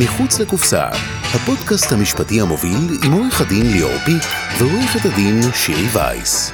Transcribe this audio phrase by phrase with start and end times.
[0.00, 0.88] מחוץ לקופסה,
[1.34, 4.22] הפודקאסט המשפטי המוביל עם עורך הדין ליאור פיק
[4.58, 6.52] ועורכת הדין שירי וייס.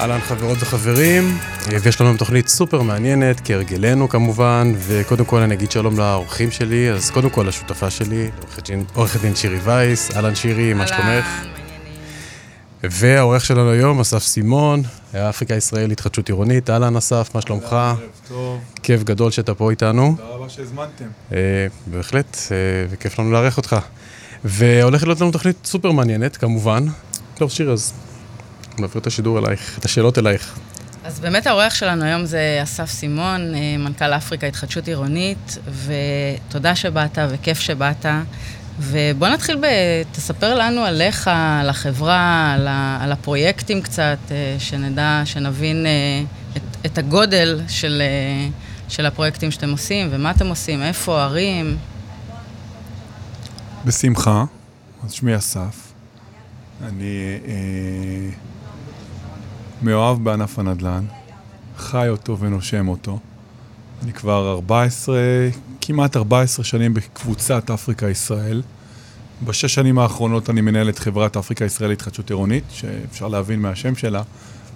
[0.00, 1.38] אהלן חברות וחברים,
[1.82, 7.10] ויש לנו תוכנית סופר מעניינת, כהרגלנו כמובן, וקודם כל אני אגיד שלום לאורחים שלי, אז
[7.10, 8.30] קודם כל לשותפה שלי,
[8.94, 11.49] עורכת דין שירי וייס, אהלן שירי, מה שלומך?
[12.84, 14.82] והעורך שלנו היום, אסף סימון,
[15.14, 17.76] אפריקה ישראל התחדשות עירונית, אהלן אסף, מה שלומך?
[18.28, 18.60] טוב.
[18.82, 20.14] כיף גדול שאתה פה איתנו.
[20.16, 21.04] תודה רבה שהזמנתם.
[21.32, 21.38] אה,
[21.86, 22.56] בהחלט, אה,
[22.90, 23.76] וכיף לנו לארח אותך.
[24.44, 26.86] והולכת להיות לנו תוכנית סופר מעניינת, כמובן.
[27.34, 27.92] טוב, שיר, אז
[28.78, 30.58] נעביר את השידור אלייך, את השאלות אלייך.
[31.04, 37.18] אז באמת האורח שלנו היום זה אסף סימון, אה, מנכ"ל אפריקה התחדשות עירונית, ותודה שבאת
[37.30, 38.06] וכיף שבאת.
[38.78, 39.66] ובוא נתחיל ב...
[40.12, 42.98] תספר לנו עליך, על החברה, על, ה...
[43.02, 46.22] על הפרויקטים קצת, אה, שנדע, שנבין אה,
[46.56, 48.02] את, את הגודל של,
[48.88, 51.76] של הפרויקטים שאתם עושים, ומה אתם עושים, איפה, ערים.
[53.84, 54.44] בשמחה.
[55.04, 55.92] אז שמי אסף.
[56.84, 58.30] אני אה,
[59.82, 61.04] מאוהב בענף הנדל"ן,
[61.76, 63.18] חי אותו ונושם אותו.
[64.02, 65.18] אני כבר 14,
[65.80, 68.62] כמעט 14 שנים בקבוצת אפריקה ישראל.
[69.44, 74.22] בשש שנים האחרונות אני מנהל את חברת אפריקה ישראל להתחדשות עירונית, שאפשר להבין מהשם שלה,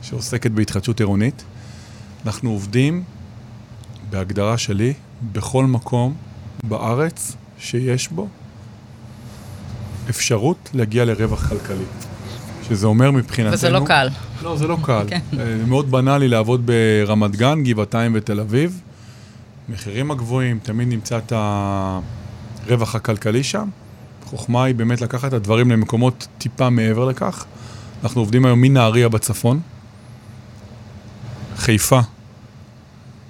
[0.02, 1.44] שעוסקת בהתחדשות עירונית.
[2.26, 3.02] אנחנו עובדים,
[4.10, 4.92] בהגדרה שלי,
[5.32, 6.14] בכל מקום
[6.64, 8.28] בארץ שיש בו
[10.10, 11.84] אפשרות להגיע לרווח כלכלי.
[12.68, 13.54] שזה אומר מבחינתנו...
[13.54, 14.08] וזה לא קל.
[14.42, 15.04] לא, זה לא קל.
[15.10, 15.20] כן.
[15.36, 18.80] זה מאוד בנאלי לעבוד ברמת גן, גבעתיים ותל אביב.
[19.68, 21.32] מחירים הגבוהים, תמיד נמצא את
[22.66, 23.68] הרווח הכלכלי שם.
[24.22, 27.44] החוכמה היא באמת לקחת את הדברים למקומות טיפה מעבר לכך.
[28.02, 29.60] אנחנו עובדים היום מנהריה בצפון,
[31.56, 32.00] חיפה,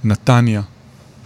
[0.05, 0.63] נתניה,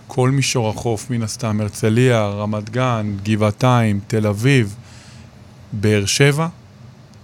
[0.07, 4.77] כל מישור החוף, מן הסתם, הרצליה, רמת גן, גבעתיים, תל אביב,
[5.73, 6.49] באר שבע.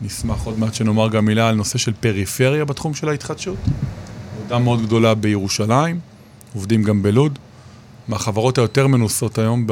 [0.00, 3.58] נשמח עוד מעט שנאמר גם מילה על נושא של פריפריה בתחום של ההתחדשות.
[4.38, 6.00] עבודה מאוד גדולה בירושלים,
[6.54, 7.38] עובדים גם בלוד.
[8.08, 9.66] מהחברות היותר מנוסות היום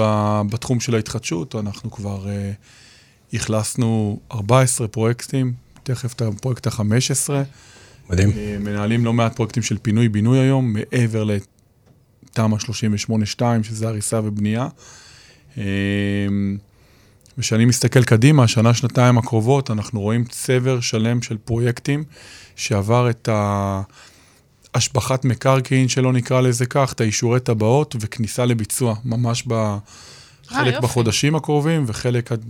[0.51, 7.31] בתחום של ההתחדשות, אנחנו כבר uh, אכלסנו 14 פרויקטים, תכף את הפרויקט ה-15.
[8.11, 8.31] מדהים.
[8.31, 12.57] Uh, מנהלים לא מעט פרויקטים של פינוי-בינוי היום, מעבר לתמ"א
[13.39, 14.69] 38-2, שזה הריסה ובנייה.
[15.55, 15.59] Uh,
[17.39, 22.05] וכשאני מסתכל קדימה, שנה, שנתיים הקרובות, אנחנו רואים צבר שלם של פרויקטים
[22.57, 23.29] שעבר את
[24.75, 31.85] ההשבחת מקרקעין, שלא נקרא לזה כך, את האישורי טבעות וכניסה לביצוע, ממש בחלק בחודשים הקרובים,
[31.87, 32.41] וחלק, אני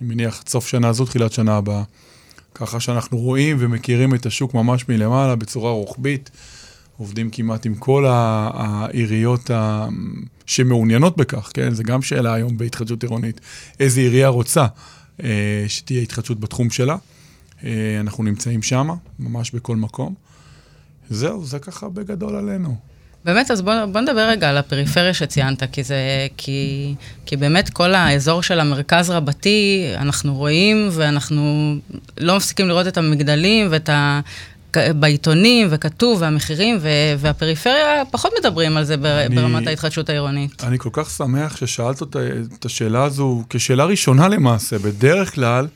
[0.00, 1.82] מניח, עד סוף שנה הזו, תחילת שנה הבאה.
[2.54, 6.30] ככה שאנחנו רואים ומכירים את השוק ממש מלמעלה, בצורה רוחבית.
[7.00, 9.50] עובדים כמעט עם כל העיריות
[10.46, 11.74] שמעוניינות בכך, כן?
[11.74, 13.40] זה גם שאלה היום בהתחדשות עירונית.
[13.80, 14.66] איזה עירייה רוצה
[15.22, 16.96] אה, שתהיה התחדשות בתחום שלה?
[17.64, 18.88] אה, אנחנו נמצאים שם,
[19.18, 20.14] ממש בכל מקום.
[21.10, 22.76] זהו, זה ככה בגדול עלינו.
[23.24, 25.96] באמת, אז בוא, בוא נדבר רגע על הפריפריה שציינת, כי זה,
[26.36, 26.94] כי,
[27.26, 31.74] כי באמת כל האזור של המרכז רבתי, אנחנו רואים ואנחנו
[32.18, 34.20] לא מפסיקים לראות את המגדלים ואת ה...
[34.76, 36.78] בעיתונים, וכתוב, והמחירים,
[37.18, 40.64] והפריפריה, פחות מדברים על זה אני, ברמת ההתחדשות העירונית.
[40.64, 42.02] אני כל כך שמח ששאלת
[42.58, 44.78] את השאלה הזו כשאלה ראשונה למעשה.
[44.78, 45.66] בדרך כלל,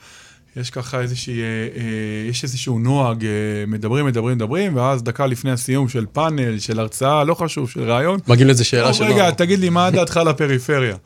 [0.57, 3.31] יש ככה איזושהי, אה, אה, יש איזשהו נוהג, אה,
[3.67, 8.21] מדברים, מדברים, מדברים, ואז דקה לפני הסיום של פאנל, של הרצאה, לא חשוב, של ראיון.
[8.29, 9.07] מגיעים לזה שאלה שלא.
[9.07, 10.97] רגע, תגיד לי, מה דעתך על הפריפריה?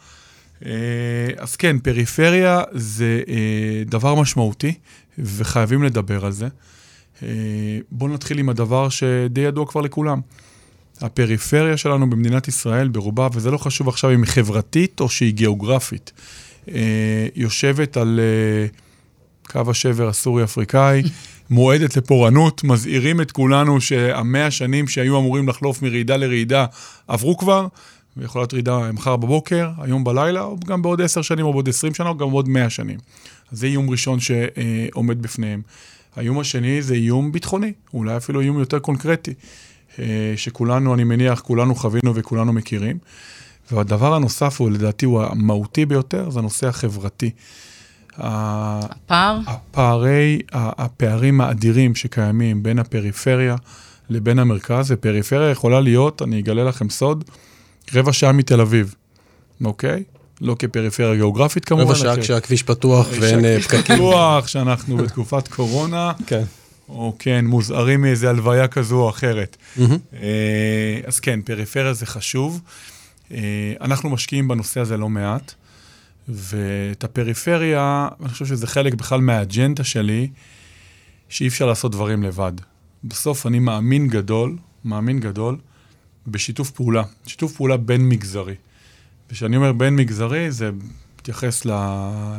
[1.38, 3.22] אז כן, פריפריה זה
[3.86, 4.74] דבר משמעותי,
[5.18, 6.48] וחייבים לדבר על זה.
[7.22, 7.28] אה,
[7.90, 10.20] בואו נתחיל עם הדבר שדי ידוע כבר לכולם.
[11.00, 16.12] הפריפריה שלנו במדינת ישראל ברובה, וזה לא חשוב עכשיו אם היא חברתית או שהיא גיאוגרפית,
[16.68, 18.66] אה, יושבת על אה,
[19.50, 21.02] קו השבר הסורי-אפריקאי,
[21.50, 26.66] מועדת לפורענות, מזהירים את כולנו שהמאה שנים שהיו אמורים לחלוף מרעידה לרעידה
[27.08, 27.66] עברו כבר,
[28.16, 31.94] ויכולה להיות רעידה מחר בבוקר, היום בלילה, או גם בעוד עשר שנים, או בעוד עשרים
[31.94, 32.98] שנה, או גם בעוד מאה שנים.
[33.52, 35.62] אז זה איום ראשון שעומד בפניהם.
[36.16, 39.34] האיום השני זה איום ביטחוני, אולי אפילו איום יותר קונקרטי,
[39.98, 42.98] אה, שכולנו, אני מניח, כולנו חווינו וכולנו מכירים.
[43.72, 47.30] והדבר הנוסף, הוא לדעתי הוא המהותי ביותר, זה הנושא החברתי.
[48.18, 49.38] הפער?
[49.46, 53.56] הפערי, הפערים האדירים שקיימים בין הפריפריה
[54.10, 57.24] לבין המרכז, ופריפריה יכולה להיות, אני אגלה לכם סוד,
[57.94, 58.94] רבע שעה מתל אביב,
[59.64, 60.02] אוקיי?
[60.40, 61.84] לא כפריפריה גיאוגרפית כמובן.
[61.84, 63.96] רבע שעה כשהכביש פתוח ואין אה, פקקים.
[63.96, 66.12] פתוח, שאנחנו בתקופת קורונה.
[66.26, 66.42] כן.
[66.88, 69.56] או כן, מוזהרים מאיזה הלוויה כזו או אחרת.
[70.14, 72.60] אה, אז כן, פריפריה זה חשוב.
[73.32, 73.38] אה,
[73.80, 75.54] אנחנו משקיעים בנושא הזה לא מעט,
[76.28, 80.30] ואת הפריפריה, אני חושב שזה חלק בכלל מהאג'נדה שלי,
[81.28, 82.52] שאי אפשר לעשות דברים לבד.
[83.04, 85.58] בסוף אני מאמין גדול, מאמין גדול,
[86.26, 88.54] בשיתוף פעולה, שיתוף פעולה בין מגזרי.
[89.30, 90.70] וכשאני אומר בין מגזרי, זה
[91.18, 91.64] מתייחס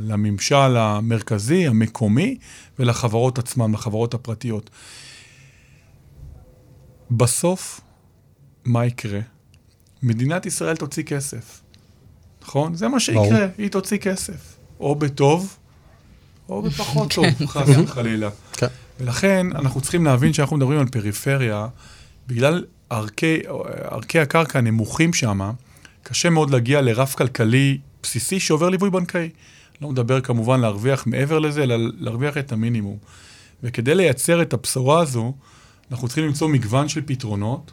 [0.02, 2.38] לממשל המרכזי, המקומי,
[2.80, 4.70] ולחברות עצמן, לחברות הפרטיות.
[7.12, 7.82] בסוף,
[8.66, 9.20] מה יקרה?
[10.04, 11.62] מדינת ישראל תוציא כסף,
[12.42, 12.76] נכון?
[12.76, 13.40] זה מה שיקרה, ברור.
[13.58, 14.58] היא תוציא כסף.
[14.80, 15.58] או בטוב,
[16.50, 17.26] או בפחות טוב.
[17.46, 18.30] חס וחלילה.
[18.54, 18.68] כן.
[19.00, 21.68] ולכן, אנחנו צריכים להבין שאנחנו מדברים על פריפריה,
[22.28, 23.40] בגלל ערכי,
[23.84, 25.52] ערכי הקרקע הנמוכים שם,
[26.04, 29.30] קשה מאוד להגיע לרף כלכלי בסיסי שעובר ליווי בנקאי.
[29.82, 32.98] לא מדבר כמובן להרוויח מעבר לזה, אלא להרוויח את המינימום.
[33.64, 35.34] וכדי לייצר את הבשורה הזו,
[35.92, 37.72] אנחנו צריכים למצוא מגוון של פתרונות,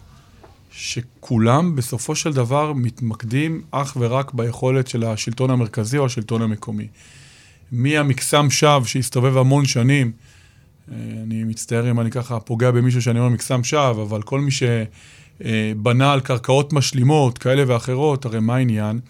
[0.76, 6.86] שכולם בסופו של דבר מתמקדים אך ורק ביכולת של השלטון המרכזי או השלטון המקומי.
[7.72, 10.12] מהמקסם שווא שהסתובב המון שנים,
[10.92, 16.12] אני מצטער אם אני ככה פוגע במישהו שאני אומר מקסם שווא, אבל כל מי שבנה
[16.12, 19.00] על קרקעות משלימות כאלה ואחרות, הרי מה העניין?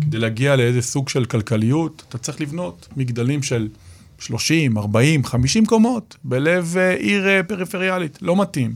[0.00, 3.68] כדי להגיע לאיזה סוג של כלכליות, אתה צריך לבנות מגדלים של
[4.18, 8.18] 30, 40, 50 קומות בלב אה, עיר אה, פריפריאלית.
[8.22, 8.74] לא מתאים.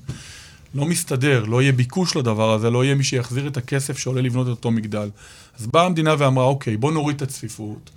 [0.75, 4.47] לא מסתדר, לא יהיה ביקוש לדבר הזה, לא יהיה מי שיחזיר את הכסף שעולה לבנות
[4.47, 5.11] את אותו מגדל.
[5.59, 7.91] אז באה המדינה ואמרה, אוקיי, בואו נוריד את הצפיפות,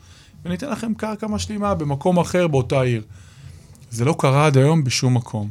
[0.46, 3.02] וניתן לכם קרקע משלימה במקום אחר באותה עיר.
[3.92, 5.50] זה לא קרה עד היום בשום מקום.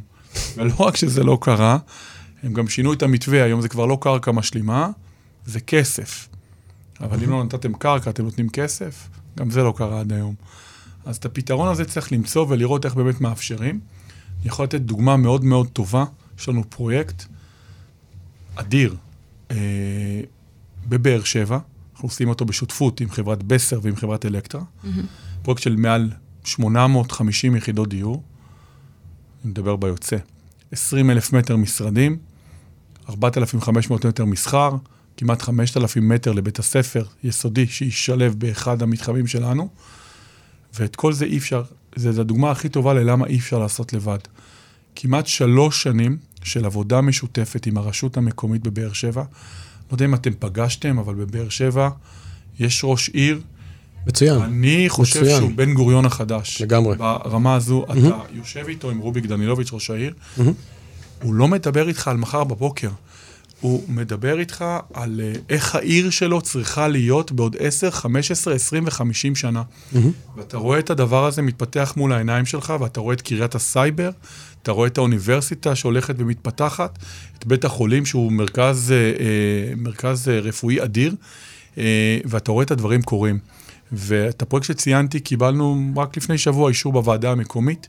[0.55, 1.77] ולא רק שזה לא קרה,
[2.43, 4.89] הם גם שינו את המתווה, היום זה כבר לא קרקע משלימה,
[5.45, 6.27] זה כסף.
[7.01, 9.07] אבל אם לא נתתם קרקע, אתם נותנים כסף?
[9.37, 10.35] גם זה לא קרה עד היום.
[11.05, 13.79] אז את הפתרון הזה צריך למצוא ולראות איך באמת מאפשרים.
[14.39, 16.05] אני יכול לתת דוגמה מאוד מאוד טובה.
[16.39, 17.25] יש לנו פרויקט
[18.55, 18.95] אדיר
[19.51, 20.21] אה,
[20.87, 21.59] בבאר שבע,
[21.93, 24.61] אנחנו עושים אותו בשותפות עם חברת בסר ועם חברת אלקטרה.
[24.61, 24.87] Mm-hmm.
[25.41, 26.11] פרויקט של מעל
[26.43, 28.23] 850 יחידות דיור,
[29.43, 30.17] אני מדבר ביוצא.
[30.71, 32.17] 20 אלף מטר משרדים,
[33.09, 34.75] 4,500 מטר מסחר,
[35.17, 39.69] כמעט 5,000 מטר לבית הספר יסודי שישלב באחד המתחמים שלנו.
[40.73, 41.63] ואת כל זה אי אפשר,
[41.95, 44.17] זו הדוגמה הכי טובה ללמה אי אפשר לעשות לבד.
[44.95, 49.21] כמעט שלוש שנים של עבודה משותפת עם הרשות המקומית בבאר שבע.
[49.21, 51.89] לא יודע אם אתם פגשתם, אבל בבאר שבע
[52.59, 53.41] יש ראש עיר.
[54.07, 54.41] מצוין.
[54.41, 55.37] אני חושב מצוין.
[55.37, 56.61] שהוא בן גוריון החדש.
[56.61, 56.97] לגמרי.
[56.97, 57.91] ברמה הזו, mm-hmm.
[57.91, 60.41] אתה יושב איתו עם רוביק דנילוביץ', ראש העיר, mm-hmm.
[61.23, 62.89] הוא לא מדבר איתך על מחר בבוקר.
[63.61, 69.35] הוא מדבר איתך על uh, איך העיר שלו צריכה להיות בעוד 10, 15, 20 ו-50
[69.35, 69.63] שנה.
[69.63, 69.97] Mm-hmm.
[70.37, 74.09] ואתה רואה את הדבר הזה מתפתח מול העיניים שלך, ואתה רואה את קריית הסייבר,
[74.63, 76.99] אתה רואה את האוניברסיטה שהולכת ומתפתחת,
[77.37, 81.15] את בית החולים שהוא מרכז, uh, uh, מרכז uh, רפואי אדיר,
[82.25, 83.39] ואתה רואה את הדברים קורים.
[83.95, 87.87] ואת הפרויקט שציינתי קיבלנו רק לפני שבוע אישור בוועדה המקומית,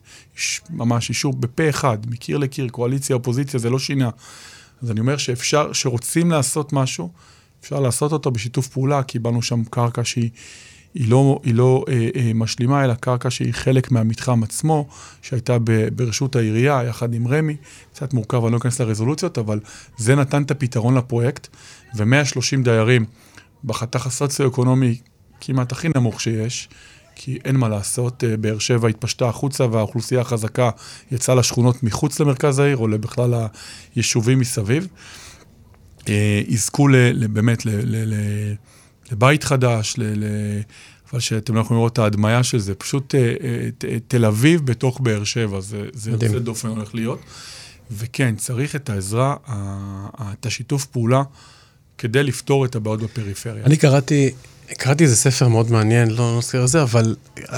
[0.71, 4.11] ממש אישור בפה אחד, מקיר לקיר, קואליציה, אופוזיציה, זה לא שינה.
[4.83, 7.13] אז אני אומר שאפשר, שרוצים לעשות משהו,
[7.61, 10.31] אפשר לעשות אותו בשיתוף פעולה, קיבלנו שם קרקע שהיא
[10.95, 14.89] היא לא, היא לא אה, אה, משלימה, אלא קרקע שהיא חלק מהמתחם עצמו,
[15.23, 17.57] שהייתה ב, ברשות העירייה, יחד עם רמ"י.
[17.93, 19.61] קצת מורכב, אני לא אכנס לרזולוציות, אבל
[19.97, 21.49] זה נתן את הפתרון לפרויקט,
[21.97, 23.05] ו-130 דיירים
[23.65, 24.99] בחתך הסוציו-אקונומי
[25.41, 26.69] כמעט הכי נמוך שיש,
[27.15, 30.71] כי אין מה לעשות, אה, באר שבע התפשטה החוצה והאוכלוסייה החזקה
[31.13, 33.35] יצאה לשכונות מחוץ למרכז העיר, או בכלל
[33.95, 34.89] היישובים מסביב.
[36.09, 36.89] אה, יזכו
[37.33, 37.63] באמת
[39.13, 39.97] לבית חדש,
[41.13, 43.69] אבל שאתם לא יכולים לראות את ההדמיה של זה, פשוט אה,
[44.09, 47.21] תל אביב בתוך באר שבע, זה יוצא דופן הולך להיות.
[47.91, 49.37] וכן, צריך את העזרה,
[50.33, 51.23] את השיתוף פעולה,
[51.99, 53.65] כדי לפתור את הבעיות בפריפריה.
[53.65, 54.31] אני קראתי
[54.79, 57.17] קראתי איזה ספר מאוד מעניין, לא נזכיר את זה, אבל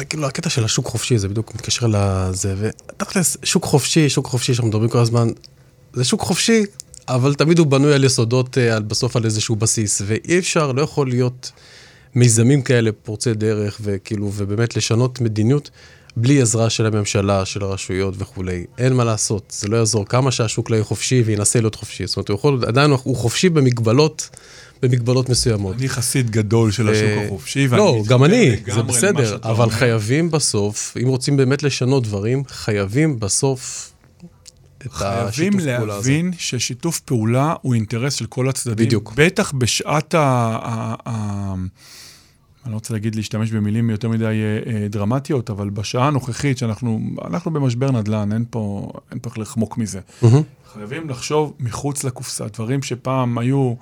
[0.08, 4.68] כאילו הקטע של השוק חופשי, זה בדיוק מתקשר לזה, ותכלס, שוק חופשי, שוק חופשי שאנחנו
[4.68, 5.28] מדברים כל הזמן,
[5.92, 6.62] זה שוק חופשי,
[7.08, 10.82] אבל תמיד הוא בנוי על יסודות, אה, על, בסוף על איזשהו בסיס, ואי אפשר, לא
[10.82, 11.52] יכול להיות
[12.14, 15.70] מיזמים כאלה פורצי דרך, וכאילו, ובאמת לשנות מדיניות
[16.16, 18.64] בלי עזרה של הממשלה, של הרשויות וכולי.
[18.78, 22.06] אין מה לעשות, זה לא יעזור כמה שהשוק לא יהיה חופשי וינסה להיות חופשי.
[22.06, 24.28] זאת אומרת, הוא יכול, עדיין הוא חופשי במגבלות.
[24.82, 25.76] במגבלות מסוימות.
[25.78, 27.82] אני חסיד גדול של השוק אה, החופשי, ואני...
[27.82, 33.92] לא, גם אני, זה בסדר, אבל חייבים בסוף, אם רוצים באמת לשנות דברים, חייבים בסוף
[34.78, 35.32] את השיתוף פעולה הזה.
[35.32, 38.86] חייבים להבין ששיתוף פעולה הוא אינטרס של כל הצדדים.
[38.86, 39.12] בדיוק.
[39.16, 40.94] בטח בשעת ה...
[42.66, 44.30] אני לא רוצה להגיד להשתמש במילים יותר מדי אה,
[44.72, 49.78] אה, דרמטיות, אבל בשעה הנוכחית שאנחנו אנחנו במשבר נדל"ן, אין פה, אין פה איך לחמוק
[49.78, 50.00] מזה.
[50.22, 50.26] Mm-hmm.
[50.72, 53.74] חייבים לחשוב מחוץ לקופסה, דברים שפעם היו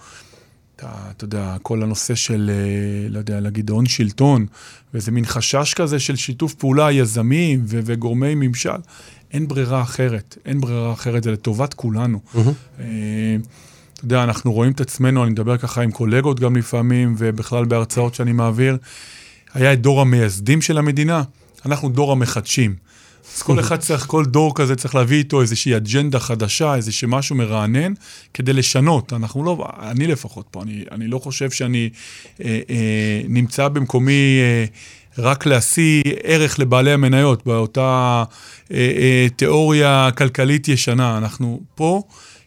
[0.77, 4.47] אתה יודע, כל הנושא של, אה, לא יודע, להגיד הון שלטון,
[4.95, 8.71] ואיזה מין חשש כזה של שיתוף פעולה יזמים וגורמי ממשל.
[9.35, 12.21] אין ברירה אחרת, אין ברירה אחרת, זה לטובת כולנו.
[12.35, 12.39] Mm-hmm.
[13.95, 18.15] אתה יודע, אנחנו רואים את עצמנו, אני מדבר ככה עם קולגות גם לפעמים, ובכלל בהרצאות
[18.15, 18.77] שאני מעביר,
[19.55, 21.23] היה את דור המייסדים של המדינה,
[21.67, 22.75] אנחנו דור המחדשים.
[23.37, 27.37] אז כל אחד צריך, כל דור כזה צריך להביא איתו איזושהי אג'נדה חדשה, איזשהו משהו
[27.37, 27.93] מרענן,
[28.35, 29.13] כדי לשנות.
[29.13, 31.91] אנחנו לא, אני לפחות פה, אני, אני לא חושב שאני
[32.45, 34.65] אה, אה, נמצא במקומי אה,
[35.19, 38.25] רק להשיא ערך לבעלי המניות, באותה
[38.73, 41.19] אה, אה, תיאוריה כלכלית ישנה.
[41.19, 42.03] אנחנו פה...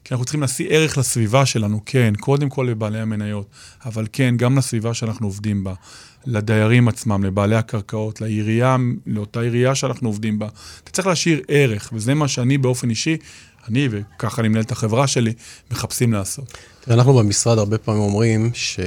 [0.08, 3.50] כי אנחנו צריכים להשיא ערך לסביבה שלנו, כן, קודם כל לבעלי המניות,
[3.86, 5.74] אבל כן, גם לסביבה שאנחנו עובדים בה,
[6.26, 10.48] לדיירים עצמם, לבעלי הקרקעות, לעירייה, לאותה עירייה שאנחנו עובדים בה.
[10.84, 13.18] אתה צריך להשאיר ערך, וזה מה שאני באופן אישי,
[13.70, 15.34] אני, וככה אני מנהל את החברה שלי,
[15.72, 16.58] מחפשים לעשות.
[16.88, 18.80] אנחנו במשרד הרבה פעמים אומרים, ש...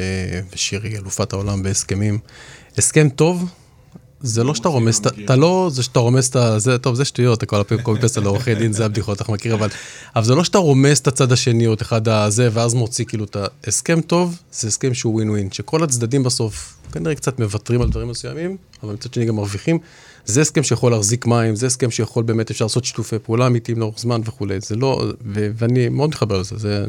[0.52, 2.18] ושירי אלופת העולם בהסכמים,
[2.78, 3.50] הסכם טוב
[4.22, 6.36] זה לא שאתה רומס, אתה לא, זה שאתה רומס את.
[6.56, 9.54] זה, טוב, זה שטויות, כל הפעמים קובי פסט על עורכי דין, זה הבדיחות, אנחנו מכיר,
[9.54, 9.68] אבל,
[10.16, 13.24] אבל זה לא שאתה רומס את הצד השני או את אחד הזה, ואז מוציא כאילו
[13.24, 17.88] את ההסכם טוב, זה הסכם שהוא ווין ווין, שכל הצדדים בסוף כנראה קצת מוותרים על
[17.88, 19.78] דברים מסוימים, אבל מצד שני גם מרוויחים.
[20.24, 23.98] זה הסכם שיכול להחזיק מים, זה הסכם שיכול באמת, אפשר לעשות שיתופי פעולה אמיתיים לאורך
[23.98, 26.84] זמן וכולי, זה לא, ו, ואני מאוד מתחבר לזה, זה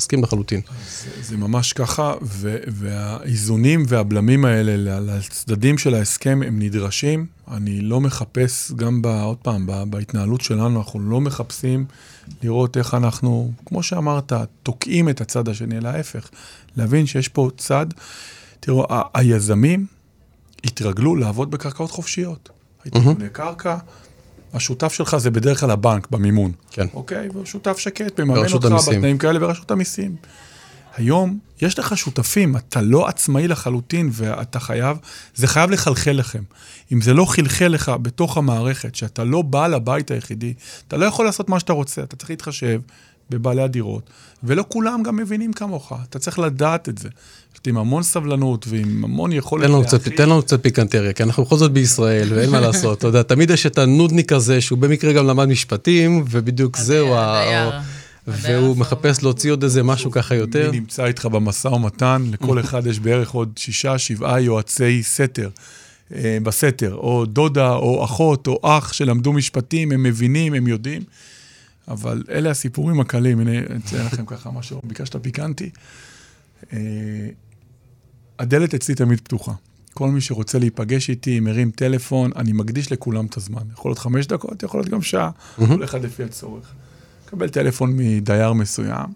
[0.00, 0.60] מסכים לחלוטין.
[0.88, 7.26] זה, זה ממש ככה, ו, והאיזונים והבלמים האלה לצדדים של ההסכם הם נדרשים.
[7.50, 11.84] אני לא מחפש, גם ב, עוד פעם, ב, בהתנהלות שלנו, אנחנו לא מחפשים
[12.42, 16.28] לראות איך אנחנו, כמו שאמרת, תוקעים את הצד השני, אלא ההפך.
[16.76, 17.86] להבין שיש פה צד,
[18.60, 19.86] תראו, היזמים
[20.64, 22.48] התרגלו לעבוד בקרקעות חופשיות.
[22.84, 23.76] הייתי קונה קרקע.
[24.54, 26.52] השותף שלך זה בדרך כלל הבנק במימון.
[26.70, 26.86] כן.
[26.94, 27.28] אוקיי?
[27.32, 28.94] והוא שותף שקט, מממן אותך המיסים.
[28.94, 30.16] בתנאים כאלה ורשות המיסים.
[30.96, 34.96] היום יש לך שותפים, אתה לא עצמאי לחלוטין ואתה חייב,
[35.34, 36.42] זה חייב לחלחל לכם.
[36.92, 40.54] אם זה לא חלחל לך בתוך המערכת, שאתה לא בעל הבית היחידי,
[40.88, 42.80] אתה לא יכול לעשות מה שאתה רוצה, אתה צריך להתחשב
[43.30, 44.10] בבעלי הדירות,
[44.44, 47.08] ולא כולם גם מבינים כמוך, אתה צריך לדעת את זה.
[47.66, 51.44] עם המון סבלנות ועם המון יכולת תן לנו, קצת, תן לנו קצת פיקנטריה, כי אנחנו
[51.44, 55.12] בכל זאת בישראל, ואין מה לעשות, אתה יודע, תמיד יש את הנודניק הזה, שהוא במקרה
[55.12, 57.80] גם למד משפטים, ובדיוק זהו ה...
[58.26, 60.68] והוא מחפש להוציא עוד איזה משהו ככה יותר.
[60.68, 65.48] אני נמצא איתך במשא ומתן, לכל אחד יש בערך עוד שישה, שבעה יועצי סתר.
[66.14, 71.02] אה, בסתר, או דודה, או אחות, או אח שלמדו משפטים, הם מבינים, הם יודעים.
[71.90, 75.70] אבל אלה הסיפורים הקלים, הנה, אציין לכם ככה משהו, ביקשת פיקנטי.
[76.72, 76.78] אה,
[78.38, 79.52] הדלת אצלי תמיד פתוחה.
[79.94, 83.62] כל מי שרוצה להיפגש איתי, מרים טלפון, אני מקדיש לכולם את הזמן.
[83.72, 86.72] יכול להיות חמש דקות, יכול להיות גם שעה, כל אחד לפי הצורך.
[87.26, 89.06] מקבל טלפון מדייר מסוים,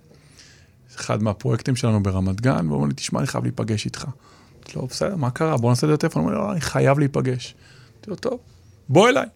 [0.96, 4.04] אחד מהפרויקטים שלנו ברמת גן, והוא אומר לי, תשמע, אני חייב להיפגש איתך.
[4.04, 5.56] אמרתי לו, בסדר, מה קרה?
[5.56, 6.22] בוא נעשה את הטלפון.
[6.22, 7.54] הוא אומר לי, לא, אני חייב להיפגש.
[7.94, 8.38] אמרתי לו, טוב,
[8.88, 9.26] בוא אליי.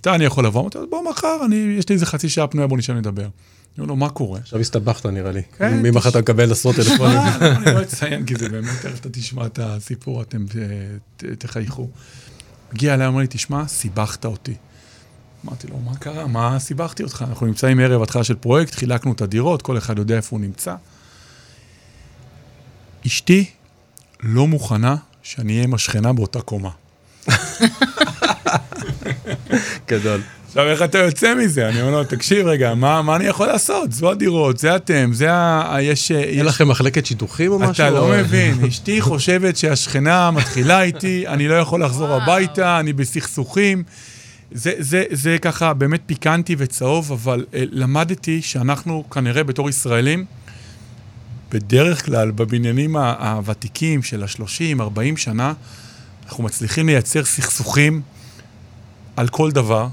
[0.00, 0.60] אתה, אני יכול לבוא?
[0.60, 3.22] אמרתי לו, בוא מחר, אני, יש לי איזה חצי שעה פנויה, בוא נשאר לדבר.
[3.22, 3.30] אני
[3.78, 4.40] אומר לו, מה קורה?
[4.40, 5.42] עכשיו הסתבכת נראה לי.
[5.58, 5.82] כן.
[5.82, 7.18] ממחר אתה מקבל עשרות טלפונים.
[7.56, 10.44] אני לא אציין, כי זה באמת, תכף אתה תשמע את הסיפור, אתם
[11.16, 11.88] תחייכו.
[12.72, 14.54] מגיע אליי, אומר לי, תשמע, סיבכת אותי.
[15.44, 16.26] אמרתי לו, מה קרה?
[16.26, 17.24] מה סיבכתי אותך?
[17.28, 20.74] אנחנו נמצאים ערב התחלה של פרויקט, חילקנו את הדירות, כל אחד יודע איפה הוא נמצא.
[23.06, 23.44] אשתי
[24.20, 26.70] לא מוכנה שאני אהיה עם השכנה באותה קומה.
[29.88, 30.20] גדול.
[30.48, 31.68] עכשיו, איך אתה יוצא מזה?
[31.68, 33.92] אני אומר לו, תקשיב רגע, מה, מה אני יכול לעשות?
[33.92, 35.76] זו הדירות, זה אתם, זה ה...
[35.82, 36.12] יש...
[36.12, 37.72] אין לכם מחלקת שידוכים או משהו?
[37.72, 43.82] אתה לא מבין, אשתי חושבת שהשכנה מתחילה איתי, אני לא יכול לחזור הביתה, אני בסכסוכים.
[44.52, 50.24] זה, זה, זה ככה באמת פיקנטי וצהוב, אבל uh, למדתי שאנחנו כנראה בתור ישראלים,
[51.52, 55.52] בדרך כלל בבניינים הוותיקים של ה-30, 40 שנה,
[56.26, 58.02] אנחנו מצליחים לייצר סכסוכים
[59.18, 59.86] על כל דבר,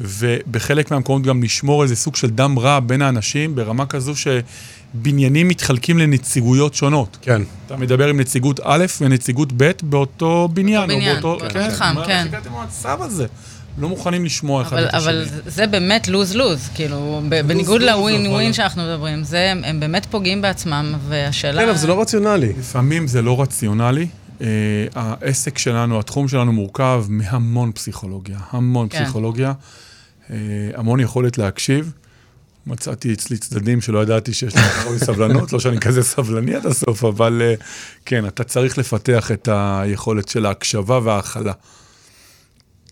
[0.00, 5.98] ובחלק מהמקומות גם לשמור איזה סוג של דם רע בין האנשים, ברמה כזו שבניינים מתחלקים
[5.98, 7.18] לנציגויות שונות.
[7.22, 7.42] כן.
[7.66, 10.88] אתה מדבר עם נציגות א' ונציגות ב' באותו בניין.
[10.88, 12.06] באותו בניין, באותו מתחם, כן.
[12.06, 12.24] כן.
[12.28, 13.26] הגעתם למצב הזה.
[13.78, 14.98] לא מוכנים לשמוע אחד את השני.
[14.98, 20.94] אבל זה באמת לוז-לוז, כאילו, בניגוד לווין ווין שאנחנו מדברים, זה, הם באמת פוגעים בעצמם,
[21.08, 21.62] והשאלה...
[21.62, 22.52] כן, אבל זה לא רציונלי.
[22.58, 24.06] לפעמים זה לא רציונלי.
[24.40, 24.42] Uh,
[24.94, 29.04] העסק שלנו, התחום שלנו מורכב מהמון פסיכולוגיה, המון כן.
[29.04, 29.52] פסיכולוגיה,
[30.26, 30.30] uh,
[30.74, 31.92] המון יכולת להקשיב.
[32.66, 37.04] מצאתי אצלי צדדים שלא ידעתי שיש להם הרבה סבלנות, לא שאני כזה סבלני עד הסוף,
[37.04, 37.62] אבל uh,
[38.04, 41.52] כן, אתה צריך לפתח את היכולת של ההקשבה וההכלה.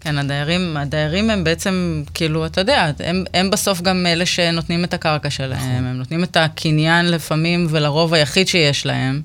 [0.01, 4.95] כן, הדיירים, הדיירים הם בעצם, כאילו, אתה יודע, הם, הם בסוף גם אלה שנותנים את
[4.95, 5.87] הקרקע שלהם, נכון.
[5.87, 9.23] הם נותנים את הקניין לפעמים ולרוב היחיד שיש להם.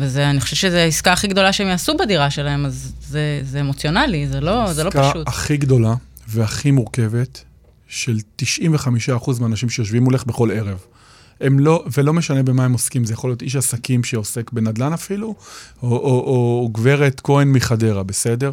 [0.00, 4.40] ואני חושבת שזו העסקה הכי גדולה שהם יעשו בדירה שלהם, אז זה, זה אמוציונלי, זה
[4.40, 5.02] לא, זה לא פשוט.
[5.02, 5.94] העסקה הכי גדולה
[6.28, 7.44] והכי מורכבת
[7.88, 10.78] של 95% מהאנשים שיושבים מולך בכל ערב.
[11.40, 15.34] הם לא, ולא משנה במה הם עוסקים, זה יכול להיות איש עסקים שעוסק בנדל"ן אפילו,
[15.82, 18.52] או, או, או, או גברת כהן מחדרה, בסדר?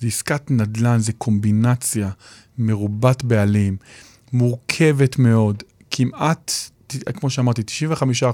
[0.00, 2.10] זה עסקת נדל"ן, זה קומבינציה
[2.58, 3.76] מרובת בעלים,
[4.32, 6.52] מורכבת מאוד, כמעט,
[7.14, 7.62] כמו שאמרתי,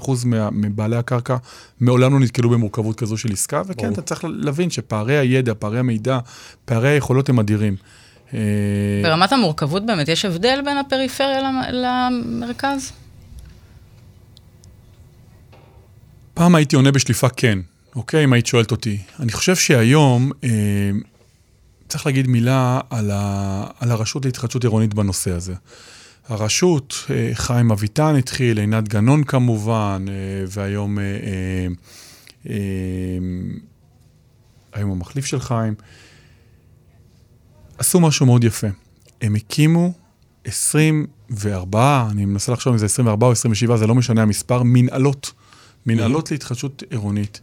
[0.05, 1.37] 95% מה, מבעלי הקרקע
[1.79, 3.93] מעולם לא נתקלו במורכבות כזו של עסקה, וכן, ברור.
[3.93, 6.19] אתה צריך להבין שפערי הידע, פערי המידע,
[6.65, 7.75] פערי היכולות הם אדירים.
[8.33, 8.39] אה,
[9.03, 12.91] ברמת המורכבות באמת, יש הבדל בין הפריפריה למרכז?
[16.33, 17.59] פעם הייתי עונה בשליפה כן,
[17.95, 18.23] אוקיי?
[18.23, 18.97] אם היית שואלת אותי.
[19.19, 20.49] אני חושב שהיום אה,
[21.87, 25.53] צריך להגיד מילה על, ה, על הרשות להתחדשות עירונית בנושא הזה.
[26.27, 30.13] הרשות, אה, חיים אביטן התחיל, עינת גנון כמובן, אה,
[30.47, 31.67] והיום אה,
[34.73, 35.73] היום המחליף של חיים,
[37.77, 38.67] עשו משהו מאוד יפה.
[39.21, 39.93] הם הקימו
[40.45, 45.31] 24, אני מנסה לחשוב אם זה 24 או 27, זה לא משנה המספר, מנהלות.
[45.85, 47.41] מנהלות להתחדשות עירונית.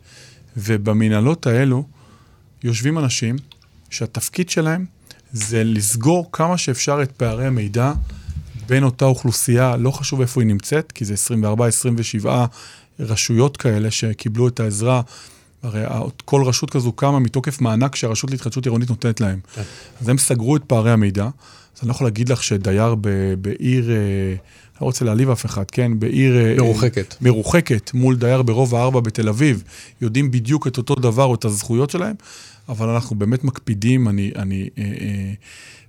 [0.56, 1.86] ובמנהלות האלו
[2.64, 3.36] יושבים אנשים
[3.90, 4.86] שהתפקיד שלהם
[5.32, 7.92] זה לסגור כמה שאפשר את פערי המידע
[8.66, 11.14] בין אותה אוכלוסייה, לא חשוב איפה היא נמצאת, כי זה
[12.24, 12.26] 24-27
[13.00, 15.02] רשויות כאלה שקיבלו את העזרה.
[15.62, 15.84] הרי
[16.24, 19.40] כל רשות כזו קמה מתוקף מענק שהרשות להתחדשות עירונית נותנת להם.
[19.54, 19.62] כן.
[20.00, 21.24] אז הם סגרו את פערי המידע.
[21.24, 22.94] אז אני לא יכול להגיד לך שדייר
[23.38, 23.90] בעיר...
[23.90, 24.34] אה,
[24.82, 25.98] לא רוצה להעליב אף אחד, כן?
[25.98, 26.36] בעיר...
[26.36, 27.14] אה, מרוחקת.
[27.20, 29.62] מרוחקת, מול דייר ברובע ארבע בתל אביב,
[30.00, 32.14] יודעים בדיוק את אותו דבר או את הזכויות שלהם,
[32.68, 34.30] אבל אנחנו באמת מקפידים, אני...
[34.36, 35.32] אני אה, אה,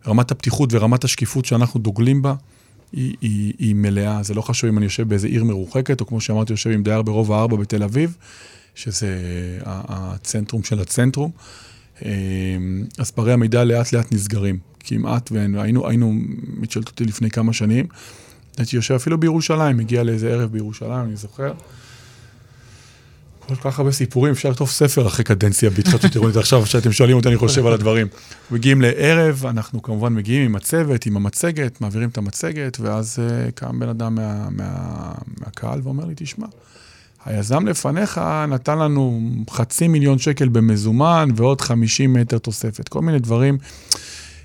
[0.07, 2.33] רמת הפתיחות ורמת השקיפות שאנחנו דוגלים בה,
[2.93, 4.23] היא, היא, היא מלאה.
[4.23, 7.01] זה לא חשוב אם אני יושב באיזה עיר מרוחקת, או כמו שאמרתי, יושב עם דייר
[7.01, 8.17] ברובע ארבע בתל אביב,
[8.75, 9.17] שזה
[9.65, 11.31] הצנטרום של הצנטרום.
[12.05, 12.11] אה,
[12.97, 16.13] אז פערי המידע לאט לאט נסגרים, כמעט, והיינו, היינו,
[16.57, 17.85] מתשאלת אותי לפני כמה שנים,
[18.57, 21.53] הייתי יושב אפילו בירושלים, מגיע לאיזה ערב בירושלים, אני זוכר.
[23.47, 26.35] כל כך הרבה סיפורים, אפשר לכתוב ספר אחרי קדנציה בהתחדשות עירונית.
[26.37, 28.07] עכשיו, כשאתם שואלים אותי, אני חושב על הדברים.
[28.51, 33.79] מגיעים לערב, אנחנו כמובן מגיעים עם הצוות, עם המצגת, מעבירים את המצגת, ואז uh, קם
[33.79, 36.47] בן אדם מה, מה, מהקהל ואומר לי, תשמע,
[37.25, 42.89] היזם לפניך נתן לנו חצי מיליון שקל במזומן ועוד 50 מטר תוספת.
[42.89, 43.57] כל מיני דברים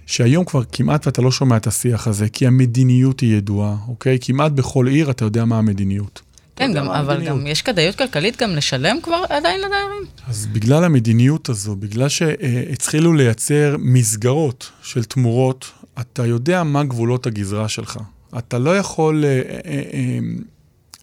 [0.07, 4.19] שהיום כבר כמעט ואתה לא שומע את השיח הזה, כי המדיניות היא ידועה, אוקיי?
[4.21, 6.28] כמעט בכל עיר אתה יודע מה המדיניות.
[6.59, 7.39] כן, גם, אבל המדיניות.
[7.41, 10.03] גם יש כדאיות כלכלית גם לשלם כבר עדיין לדיירים.
[10.27, 17.69] אז בגלל המדיניות הזו, בגלל שהתחילו לייצר מסגרות של תמורות, אתה יודע מה גבולות הגזרה
[17.69, 17.99] שלך.
[18.39, 19.25] אתה לא יכול...
[19.25, 20.19] אה, אה, אה,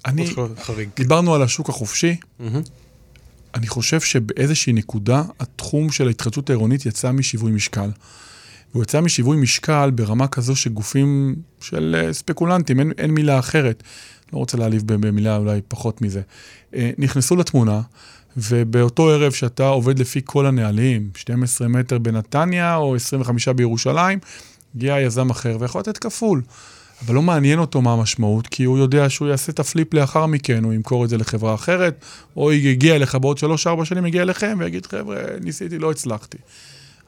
[0.05, 0.27] אני...
[0.61, 0.89] חריג.
[0.95, 2.15] דיברנו על השוק החופשי.
[3.55, 7.89] אני חושב שבאיזושהי נקודה, התחום של ההתחדשות העירונית יצא משיווי משקל.
[8.71, 13.83] והוא יצא משיווי משקל ברמה כזו שגופים של ספקולנטים, אין, אין מילה אחרת,
[14.33, 16.21] לא רוצה להעליב במילה אולי פחות מזה,
[16.75, 17.81] אה, נכנסו לתמונה,
[18.37, 24.19] ובאותו ערב שאתה עובד לפי כל הנהלים, 12 מטר בנתניה או 25 בירושלים,
[24.75, 26.41] הגיע יזם אחר ויכול לתת כפול.
[27.05, 30.63] אבל לא מעניין אותו מה המשמעות, כי הוא יודע שהוא יעשה את הפליפ לאחר מכן,
[30.63, 32.05] הוא ימכור את זה לחברה אחרת,
[32.37, 36.37] או יגיע אליך בעוד 3-4 שנים, יגיע אליכם ויגיד, חבר'ה, ניסיתי, לא הצלחתי.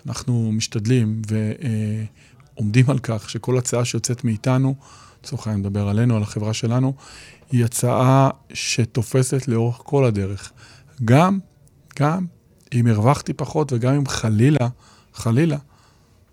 [0.08, 1.22] אנחנו משתדלים
[2.58, 4.76] ועומדים על כך שכל הצעה שיוצאת מאיתנו,
[5.24, 6.94] לצורך העניין מדבר עלינו, על החברה שלנו,
[7.52, 10.52] היא הצעה שתופסת לאורך כל הדרך.
[11.06, 11.40] גם,
[12.00, 12.26] גם
[12.74, 14.68] אם הרווחתי פחות וגם אם חלילה,
[15.14, 15.58] חלילה,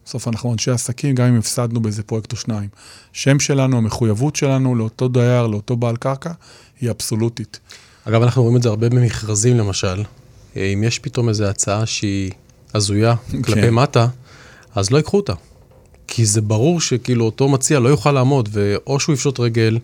[0.04, 2.68] בסוף אנחנו אנשי עסקים, גם אם הפסדנו באיזה פרויקט או שניים.
[3.12, 6.32] שם שלנו, המחויבות שלנו לאותו דייר, לאותו בעל קרקע,
[6.80, 7.60] היא אבסולוטית.
[8.04, 10.02] אגב, אנחנו רואים את זה הרבה במכרזים למשל.
[10.56, 12.30] אם יש פתאום איזו הצעה שהיא
[12.74, 13.42] הזויה כן.
[13.42, 14.06] כלפי מטה,
[14.74, 15.32] אז לא ייקחו אותה.
[16.14, 19.78] כי זה ברור שכאילו אותו מציע לא יוכל לעמוד, ואו שהוא יפשוט רגל,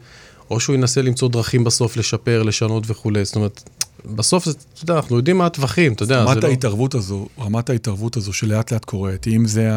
[0.51, 3.25] או שהוא ינסה למצוא דרכים בסוף לשפר, לשנות וכולי.
[3.25, 3.71] זאת אומרת,
[4.05, 6.99] בסוף, אתה יודע, אנחנו יודעים מה הטווחים, אתה יודע, רמת לא- ההתערבות לא...
[6.99, 9.69] הזו, רמת ההתערבות הזו שלאט לאט קורית, אם זה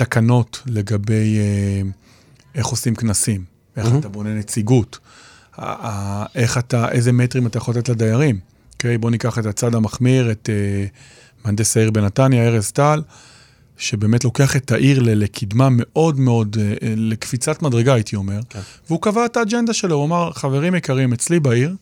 [0.00, 1.82] התקנות לגבי אה,
[2.54, 3.44] איך עושים כנסים,
[3.76, 4.98] איך אתה בונה נציגות,
[6.34, 8.38] איך אתה, איזה מטרים אתה יכול לתת לדיירים.
[8.72, 10.50] אוקיי, בואו ניקח את הצד המחמיר, את...
[10.52, 10.86] אה,
[11.44, 13.02] מהנדס העיר בנתניה, ארז טל,
[13.78, 18.40] שבאמת לוקח את העיר לקדמה מאוד מאוד, אה, אה, לקפיצת מדרגה, הייתי אומר.
[18.48, 18.60] כן.
[18.88, 21.74] והוא קבע את האג'נדה שלו, הוא אמר, חברים יקרים, אצלי בעיר,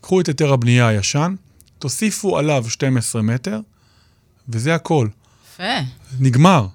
[0.00, 1.34] קחו את היתר הבנייה הישן,
[1.78, 3.60] תוסיפו עליו 12 מטר,
[4.48, 5.08] וזה הכל.
[5.54, 5.62] יפה.
[6.20, 6.66] נגמר.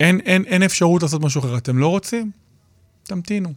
[0.00, 1.56] אין, אין, אין אפשרות לעשות משהו אחר.
[1.56, 2.30] אתם לא רוצים?
[3.02, 3.52] תמתינו.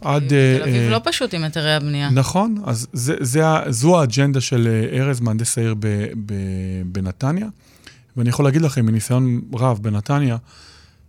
[0.00, 0.28] עד...
[0.28, 2.10] תל אה, אביב לא פשוט עם היתרי הבנייה.
[2.10, 5.86] נכון, אז זה, זה, זו האג'נדה של ארז, מהנדס העיר ב,
[6.26, 6.34] ב,
[6.86, 7.46] בנתניה.
[8.16, 10.36] ואני יכול להגיד לכם, מניסיון רב בנתניה,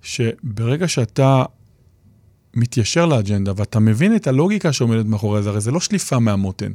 [0.02, 1.44] שברגע שאתה
[2.54, 6.72] מתיישר לאג'נדה ואתה מבין את הלוגיקה שעומדת מאחורי זה, הרי זה לא שליפה מהמותן.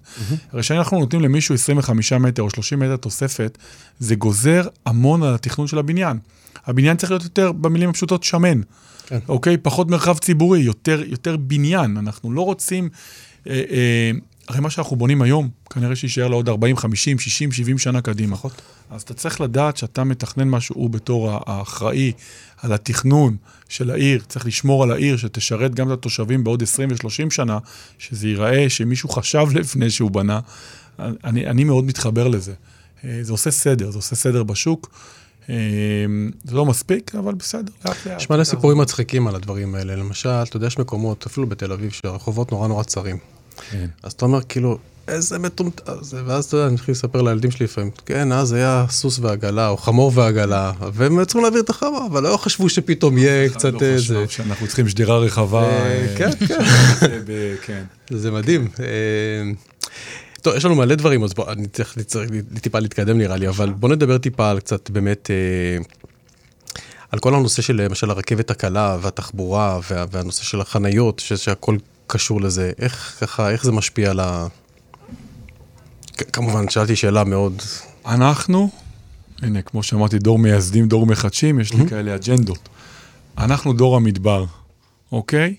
[0.52, 3.58] הרי כשאנחנו נותנים למישהו 25 מטר או 30 מטר תוספת,
[3.98, 6.18] זה גוזר המון על התכנון של הבניין.
[6.66, 8.60] הבניין צריך להיות יותר, במילים הפשוטות, שמן.
[9.06, 9.18] כן.
[9.28, 9.56] אוקיי?
[9.56, 11.96] פחות מרחב ציבורי, יותר, יותר בניין.
[11.96, 12.88] אנחנו לא רוצים...
[13.46, 14.10] אה, אה,
[14.48, 18.37] הרי מה שאנחנו בונים היום, כנראה שיישאר לעוד 40, 50, 60, 70 שנה קדימה.
[18.37, 18.62] פחות.
[18.90, 22.12] אז אתה צריך לדעת שאתה מתכנן משהו, הוא בתור האחראי
[22.62, 23.37] על התכנון
[23.68, 27.59] של העיר, צריך לשמור על העיר, שתשרת גם את התושבים בעוד 20 ו-30 שנה,
[27.98, 30.40] שזה ייראה שמישהו חשב לפני שהוא בנה.
[30.98, 32.52] אני, אני מאוד מתחבר לזה.
[33.05, 34.90] אה, זה עושה סדר, זה עושה סדר בשוק.
[35.50, 35.55] אה,
[36.44, 38.20] זה לא מספיק, אבל בסדר, לאט לאט.
[38.20, 39.96] יש מלא סיפורים מצחיקים על הדברים האלה.
[39.96, 43.16] למשל, אתה יודע, יש מקומות, אפילו בתל אביב, שהרחובות נורא נורא צרים.
[43.70, 43.86] כן.
[44.02, 47.64] אז אתה אומר, כאילו, איזה מטומטם זה, ואז אתה יודע, אני מתחיל לספר לילדים שלי
[47.64, 52.22] לפעמים, כן, אז היה סוס ועגלה, או חמור ועגלה, והם צריכים להעביר את החמור, אבל
[52.22, 54.14] לא חשבו שפתאום יהיה קצת לא איזה...
[54.26, 55.62] חשב שאנחנו צריכים שדרה רחבה.
[55.62, 56.64] אה, אה, כן, כן.
[57.00, 57.82] זה כן.
[58.10, 58.68] זה מדהים.
[58.80, 58.86] אה,
[60.42, 61.98] טוב, יש לנו מלא דברים, אז בוא, אני צריך,
[62.60, 65.82] טיפה להתקדם נראה לי, אבל בוא נדבר טיפה על קצת באמת, אה,
[67.10, 71.76] על כל הנושא של למשל הרכבת הקלה והתחבורה וה, והנושא של החניות, ש- שהכל
[72.12, 72.72] קשור לזה.
[72.79, 74.46] איך ככה, איך זה משפיע על ה...
[76.33, 77.62] כמובן, שאלתי שאלה מאוד...
[78.07, 78.70] אנחנו,
[79.42, 82.68] הנה, כמו שאמרתי, דור מייסדים, דור מחדשים, יש לי כאלה אג'נדות.
[83.38, 84.44] אנחנו דור המדבר,
[85.12, 85.55] אוקיי?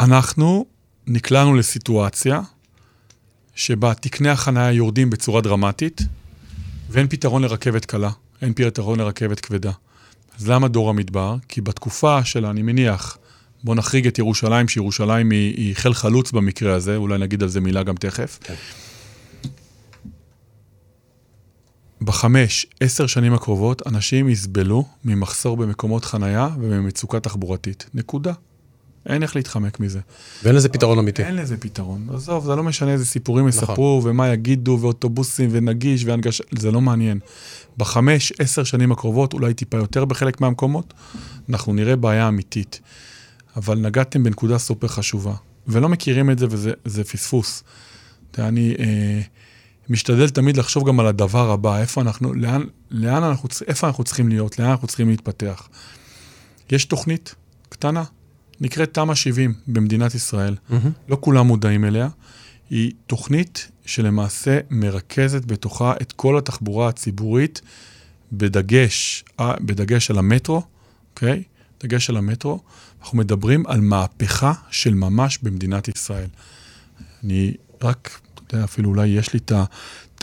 [0.00, 0.66] אנחנו
[1.06, 2.40] נקלענו לסיטואציה
[3.54, 6.02] שבה תקני החניה יורדים בצורה דרמטית,
[6.90, 8.10] ואין פתרון לרכבת קלה,
[8.42, 9.72] אין פתרון לרכבת כבדה.
[10.38, 11.36] אז למה דור המדבר?
[11.48, 13.18] כי בתקופה של, אני מניח,
[13.64, 17.60] בואו נחריג את ירושלים, שירושלים היא, היא חיל חלוץ במקרה הזה, אולי נגיד על זה
[17.60, 18.38] מילה גם תכף.
[18.42, 18.54] כן.
[22.00, 27.90] בחמש, עשר שנים הקרובות, אנשים יסבלו ממחסור במקומות חנייה וממצוקה תחבורתית.
[27.94, 28.32] נקודה.
[29.06, 30.00] אין איך להתחמק מזה.
[30.42, 31.22] ואין לזה פתרון אמיתי.
[31.22, 32.08] אין לזה פתרון.
[32.14, 33.62] עזוב, זה לא משנה איזה סיפורים נכון.
[33.62, 37.18] יספרו, ומה יגידו, ואוטובוסים, ונגיש, והנגשה, זה לא מעניין.
[37.76, 40.94] בחמש, עשר שנים הקרובות, אולי טיפה יותר בחלק מהמקומות,
[41.48, 42.80] אנחנו נראה בעיה אמיתית.
[43.56, 45.34] אבל נגעתם בנקודה סופר חשובה,
[45.66, 47.64] ולא מכירים את זה, וזה זה פספוס.
[48.30, 49.20] אתה יודע, אני אה,
[49.88, 54.28] משתדל תמיד לחשוב גם על הדבר הבא, איפה אנחנו, לאן, לאן אנחנו, איפה אנחנו צריכים
[54.28, 55.68] להיות, לאן אנחנו צריכים להתפתח.
[56.70, 57.34] יש תוכנית
[57.68, 58.04] קטנה,
[58.60, 60.56] נקראת תמ"א 70 במדינת ישראל.
[60.68, 60.90] מהמם.
[61.08, 62.08] לא כולם מודעים אליה.
[62.70, 67.60] היא תוכנית שלמעשה מרכזת בתוכה את כל התחבורה הציבורית,
[68.32, 70.62] בדגש, אה, בדגש על המטרו,
[71.10, 71.42] אוקיי?
[71.82, 72.60] דגש על המטרו.
[73.02, 76.28] אנחנו מדברים על מהפכה של ממש במדינת ישראל.
[77.24, 79.52] אני רק, אתה יודע, אפילו אולי יש לי את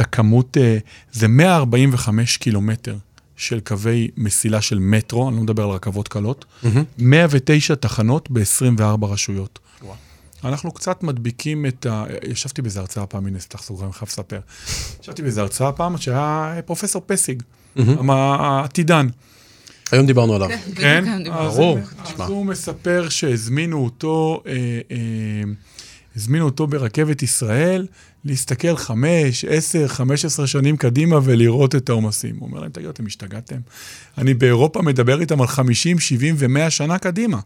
[0.01, 0.77] הכמות, אה,
[1.11, 2.97] זה 145 קילומטר
[3.35, 6.83] של קווי מסילה של מטרו, אני לא מדבר על רכבות קלות, מהמם.
[6.97, 9.59] 109 תחנות ב-24 רשויות.
[9.81, 9.95] וואו.
[10.43, 12.05] אנחנו קצת מדביקים את ה...
[12.27, 14.39] ישבתי באיזה הרצאה פעם, הנה, סתח סוגריים, אני חייב לספר.
[15.01, 17.43] ישבתי באיזה הרצאה פעם, שהיה פרופסור פסיג,
[17.75, 19.07] המ- העתידן.
[19.91, 20.49] היום דיברנו עליו.
[20.75, 21.03] כן?
[21.23, 21.47] דיברנו.
[21.47, 22.29] אז- ברור, אז.
[22.29, 24.53] הוא מספר שהזמינו אותו, אה,
[24.91, 24.97] אה,
[26.15, 27.87] הזמינו אותו ברכבת ישראל,
[28.25, 32.35] להסתכל חמש, עשר, חמש עשרה שנים קדימה ולראות את העומסים.
[32.39, 33.57] הוא אומר להם, תגידו, אתם השתגעתם?
[34.17, 37.39] אני באירופה מדבר איתם על 50, 70 ו-100 שנה קדימה.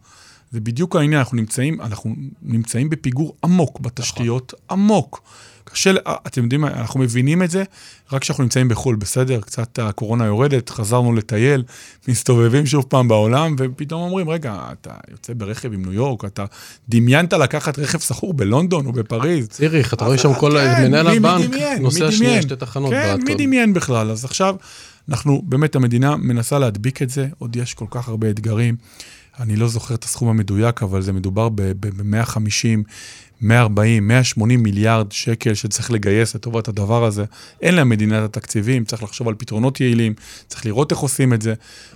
[0.52, 5.22] זה בדיוק העניין, אנחנו נמצאים, אנחנו נמצאים בפיגור עמוק בתשתיות, עמוק.
[5.64, 5.98] קשה, ל-
[6.28, 7.64] אתם יודעים מה, אנחנו מבינים את זה
[8.12, 9.42] רק כשאנחנו נמצאים בחו"ל, בסדר?
[9.42, 11.64] קצת הקורונה יורדת, חזרנו לטייל,
[12.08, 16.46] מסתובבים שוב פעם בעולם, ופתאום אומרים, רגע, אתה יוצא ברכב עם ניו יורק, אתה
[16.90, 19.48] דמיינת לקחת רכב שכור בלונדון או בפריז.
[19.48, 21.82] ציריך, אתה רואה שם כל כן, מנהל הבנק, דמיין?
[21.82, 22.42] נוסע שנייה?
[22.42, 22.92] שתי תחנות.
[22.92, 23.36] כן, מי.
[23.36, 24.12] דמיין בכלל?
[24.12, 24.56] אז עכשיו,
[25.10, 28.76] אנחנו, באמת, המדינה מנסה להדביק את זה, עוד יש כל כך הרבה אתגרים.
[29.40, 32.84] אני לא זוכר את הסכום המדויק, אבל זה מדובר ב-150,
[33.44, 37.24] 140, 180 מיליארד שקל שצריך לגייס לטובת הדבר הזה.
[37.62, 40.14] אין למדינה את התקציבים, צריך לחשוב על פתרונות יעילים,
[40.48, 41.54] צריך לראות איך עושים את זה.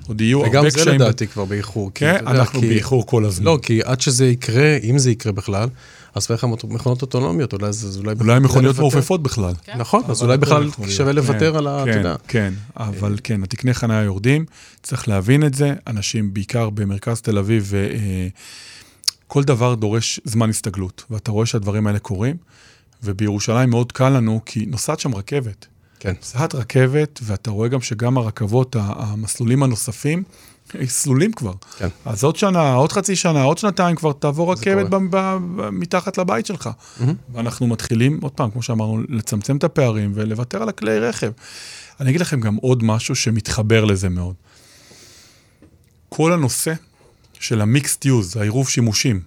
[0.08, 0.86] עוד יהיו הרבה וגם קשיים.
[0.86, 1.92] זה לדעתי כבר באיחור.
[1.96, 3.46] כן, יודע, אנחנו כי- באיחור כל הזמן.
[3.46, 5.70] לא, כי עד שזה יקרה, אם זה יקרה בכלל,
[6.16, 8.14] אז צריך מכונות אוטונומיות, אולי זה זה אולי...
[8.20, 8.80] אולי מכוניות.
[8.80, 9.54] מעופפות בכלל.
[9.64, 9.78] כן.
[9.78, 11.12] נכון, אז אולי בכלל יכול שווה.
[11.12, 11.84] לוותר כן, על ה...
[11.86, 12.16] כן, יודע.
[12.28, 14.46] כן, אבל כן, התקני חניה יורדים,
[14.84, 15.74] צריך להבין את זה.
[15.88, 18.28] אנשים, בעיקר במרכז תל אביב, אה,
[19.28, 22.36] כל דבר דורש זמן הסתגלות, ואתה רואה שהדברים האלה קורים,
[23.04, 25.66] ובירושלים מאוד קל לנו, כי נוסעת שם רכבת.
[26.00, 26.14] כן.
[26.18, 30.24] נוסעת רכבת, ואתה רואה גם שגם הרכבות, המסלולים הנוספים,
[30.86, 31.54] סלולים כבר.
[31.78, 31.88] כן.
[32.06, 35.00] אז עוד שנה, עוד חצי שנה, עוד שנתיים כבר תעבור רכבת קורה.
[35.00, 36.70] ב- ב- ב- מתחת לבית שלך.
[37.34, 41.32] ואנחנו מתחילים, עוד פעם, כמו שאמרנו, לצמצם את הפערים ולוותר על הכלי רכב.
[42.00, 44.36] אני אגיד לכם גם עוד משהו שמתחבר לזה מאוד.
[46.10, 46.74] כל הנושא
[47.40, 49.20] של המיקסט יוז, העירוב שימושים,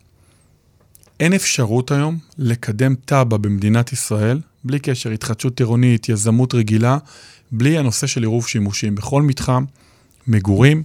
[1.20, 6.98] אין אפשרות היום לקדם תב"ע במדינת ישראל, בלי קשר, התחדשות עירונית, יזמות רגילה,
[7.52, 8.94] בלי הנושא של עירוב שימושים.
[8.94, 9.64] בכל מתחם,
[10.26, 10.82] מגורים,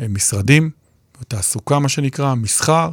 [0.00, 0.70] אה, משרדים,
[1.28, 2.90] תעסוקה, מה שנקרא, מסחר,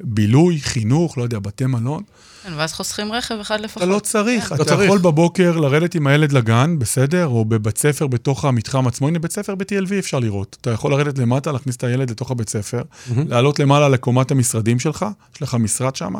[0.00, 2.02] בילוי, חינוך, לא יודע, בתי מלון.
[2.46, 3.82] כן, ואז חוסכים רכב אחד לפחות.
[3.82, 4.84] אתה לא צריך, לא אתה.
[4.84, 7.26] יכול בבוקר לרדת עם הילד לגן, בסדר?
[7.26, 9.08] או בבית ספר בתוך המתחם עצמו.
[9.08, 10.56] הנה, בית ספר ב-TLV אפשר לראות.
[10.60, 12.82] אתה יכול לרדת למטה, להכניס את הילד לתוך הבית ספר,
[13.28, 16.14] לעלות למעלה לקומת המשרדים שלך, יש לך משרד שם.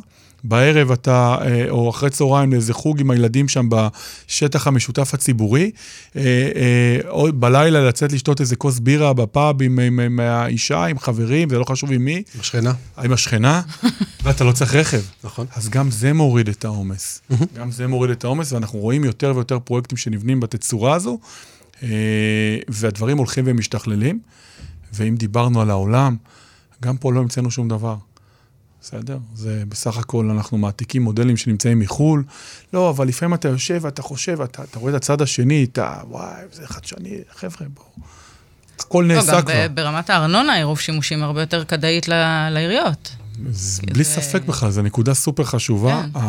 [0.45, 5.71] בערב אתה, אה, או אחרי צהריים, לאיזה חוג עם הילדים שם בשטח המשותף הציבורי.
[6.17, 10.99] אה, אה, או בלילה לצאת לשתות איזה כוס בירה בפאב עם, עם, עם האישה, עם
[10.99, 12.73] חברים, זה לא חשוב עם מי, השכנה.
[12.99, 13.62] עם השכנה,
[14.23, 15.01] ואתה לא צריך רכב.
[15.25, 15.47] נכון.
[15.57, 17.23] אז גם זה מוריד את העומס.
[17.55, 21.19] גם זה מוריד את העומס, ואנחנו רואים יותר ויותר פרויקטים שנבנים בתצורה הזו,
[21.83, 21.89] אה,
[22.69, 24.21] והדברים הולכים ומשתכללים.
[24.93, 26.17] ואם דיברנו על העולם,
[26.83, 27.97] גם פה לא המצאנו שום דבר.
[28.83, 29.19] בסדר?
[29.35, 32.25] זה בסך הכל, אנחנו מעתיקים מודלים שנמצאים מחו"ל.
[32.73, 36.43] לא, אבל לפעמים אתה יושב ואתה חושב, אתה, אתה רואה את הצד השני, אתה, וואי,
[36.53, 37.87] זה חדשני, חבר'ה, בואו.
[38.81, 39.53] הכל לא, נעשה גם כבר.
[39.69, 43.11] ב- ברמת הארנונה עירוב שימושים הרבה יותר כדאית ל- לעיריות.
[43.92, 46.03] בלי זה- ספק בכלל, זו נקודה סופר חשובה.
[46.14, 46.20] כן.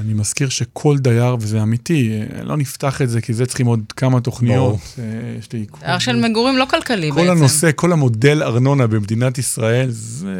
[0.00, 3.80] אני מזכיר שכל דייר, וזה אמיתי, אה, לא נפתח את זה, כי זה צריכים עוד
[3.96, 4.76] כמה תוכניות.
[4.98, 5.04] אה,
[5.38, 5.66] יש לי...
[5.80, 7.30] דייר של מגורים לא כלכלי כל בעצם.
[7.30, 10.34] הנושא, כל המודל ארנונה במדינת ישראל, זה,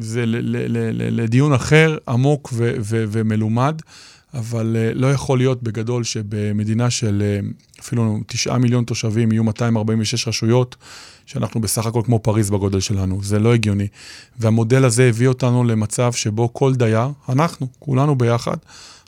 [0.00, 3.74] זה ל, ל, ל, ל, לדיון אחר, עמוק ו, ו, ומלומד,
[4.34, 7.22] אבל אה, לא יכול להיות בגדול שבמדינה של
[7.80, 10.76] אפילו תשעה מיליון תושבים יהיו 246 רשויות,
[11.32, 13.86] שאנחנו בסך הכל כמו פריז בגודל שלנו, זה לא הגיוני.
[14.38, 18.56] והמודל הזה הביא אותנו למצב שבו כל דייר, אנחנו, כולנו ביחד,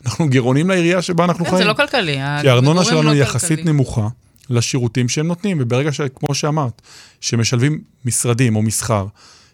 [0.06, 1.62] אנחנו גירעונים לעירייה שבה אנחנו כן, חיים.
[1.62, 2.18] זה לא כלכלי.
[2.40, 3.36] כי הארנונה שלנו לא היא כלכלי.
[3.36, 4.08] יחסית נמוכה
[4.50, 6.00] לשירותים שהם נותנים, וברגע ש...
[6.00, 6.82] כמו שאמרת,
[7.20, 9.06] שמשלבים משרדים או מסחר,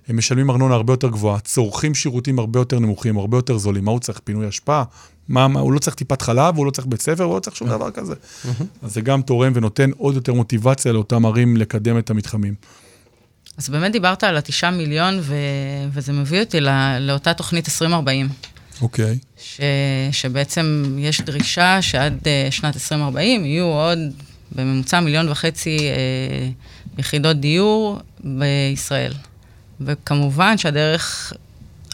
[0.08, 3.84] הם משלמים ארנונה הרבה יותר גבוהה, צורכים שירותים הרבה יותר נמוכים, הרבה יותר זולים.
[3.84, 4.20] מה הוא צריך?
[4.24, 4.82] פינוי אשפה?
[5.28, 7.56] מה, מה, הוא לא צריך טיפת חלב, הוא לא צריך בית ספר, הוא לא צריך
[7.56, 8.14] שום דבר כזה.
[8.82, 12.54] אז זה גם תורם ונותן עוד יותר מוטיבציה לאותם ערים לקדם את המתחמים.
[13.58, 15.34] אז באמת דיברת על התשעה מיליון, ו...
[15.92, 16.98] וזה מביא אותי לא...
[16.98, 18.28] לאותה תוכנית 2040.
[18.82, 19.18] אוקיי.
[19.38, 19.60] ש...
[20.12, 23.98] שבעצם יש דרישה שעד uh, שנת 2040 יהיו עוד
[24.52, 29.12] בממוצע מיליון וחצי uh, יחידות דיור בישראל.
[29.80, 31.32] וכמובן שהדרך,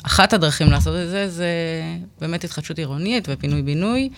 [0.06, 1.46] אחת הדרכים לעשות את זה, זה
[2.20, 4.08] באמת התחדשות עירונית ופינוי-בינוי.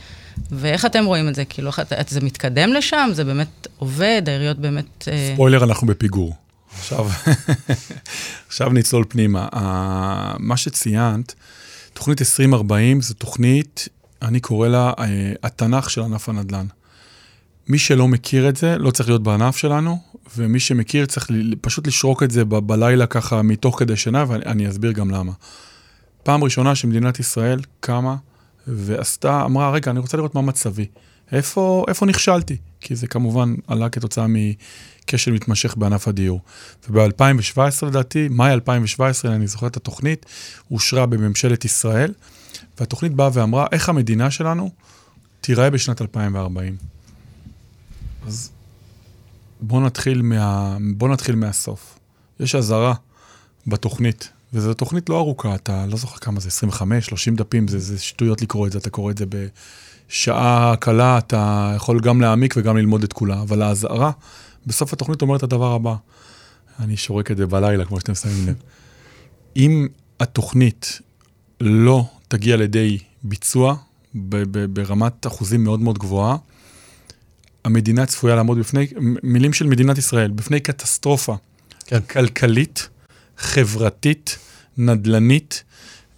[0.51, 1.45] ואיך אתם רואים את זה?
[1.45, 3.11] כאילו, איך, זה מתקדם לשם?
[3.13, 4.23] זה באמת עובד?
[4.27, 5.09] העיריות באמת...
[5.09, 6.35] אה, ספוילר, אנחנו בפיגור.
[6.79, 7.07] עכשיו,
[8.49, 9.49] עכשיו נצלול פנימה.
[9.53, 11.35] ה- מה שציינת,
[11.95, 13.89] תוכנית 2040 זו תוכנית,
[14.23, 15.05] אני קורא לה אה,
[15.43, 16.67] התנ"ך של ענף הנדל"ן.
[17.69, 19.99] מי שלא מכיר את זה, לא צריך להיות בענף שלנו,
[20.37, 24.93] ומי שמכיר צריך פשוט לשרוק את זה ב- בלילה ככה מתוך כדי שינה, ואני אסביר
[24.93, 25.33] גם למה.
[26.27, 28.17] פעם ראשונה שמדינת ישראל קמה
[28.67, 30.87] ועשתה, אמרה, רגע, אני רוצה לראות מה מצבי.
[31.33, 32.57] איפה, איפה נכשלתי?
[32.81, 36.41] כי זה כמובן עלה כתוצאה מכשל מתמשך בענף הדיור.
[36.91, 40.27] וב-2017 לדעתי, מאי 2017, אני זוכר את התוכנית,
[40.71, 42.13] אושרה בממשלת ישראל,
[42.81, 44.71] והתוכנית באה ואמרה, איך המדינה שלנו
[45.41, 46.77] תיראה בשנת 2040.
[48.27, 48.51] אז
[49.61, 51.99] בואו נתחיל, מה, בוא נתחיל מהסוף.
[52.41, 52.95] יש אזהרה
[53.67, 57.99] בתוכנית, וזו תוכנית לא ארוכה, אתה לא זוכר כמה זה, 25, 30 דפים, זה, זה
[57.99, 62.77] שטויות לקרוא את זה, אתה קורא את זה בשעה קלה, אתה יכול גם להעמיק וגם
[62.77, 64.11] ללמוד את כולה, אבל האזהרה
[64.67, 65.95] בסוף התוכנית אומרת את הדבר הבא,
[66.81, 68.55] אני שורק את זה בלילה, כמו שאתם שמים לב.
[69.57, 69.89] אם
[70.21, 71.01] התוכנית
[71.61, 73.77] לא תגיע לידי ביצוע
[74.73, 76.37] ברמת אחוזים מאוד מאוד גבוהה,
[77.65, 78.87] המדינה צפויה לעמוד בפני,
[79.23, 81.37] מילים של מדינת ישראל, בפני קטסטרופה
[81.87, 82.01] כן.
[82.01, 82.89] כלכלית,
[83.39, 84.39] חברתית,
[84.79, 85.65] נדל"נית,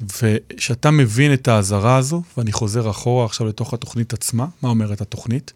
[0.01, 5.53] וכשאתה מבין את האזהרה הזו, ואני חוזר אחורה עכשיו לתוך התוכנית עצמה, מה אומרת התוכנית?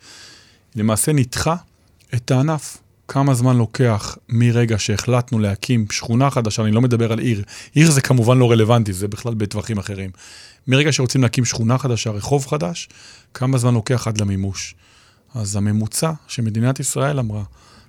[0.77, 1.57] למעשה ניתחה
[2.15, 2.79] את הענף.
[3.09, 7.43] כמה זמן לוקח מרגע שהחלטנו להקים שכונה חדשה, אני לא מדבר על עיר,
[7.75, 10.11] עיר זה כמובן לא רלוונטי, זה בכלל בטווחים אחרים.
[10.69, 12.88] מרגע שרוצים להקים שכונה חדשה, רחוב חדש,
[13.35, 14.75] כמה זמן לוקח עד למימוש.
[15.35, 17.43] אז הממוצע שמדינת ישראל אמרה,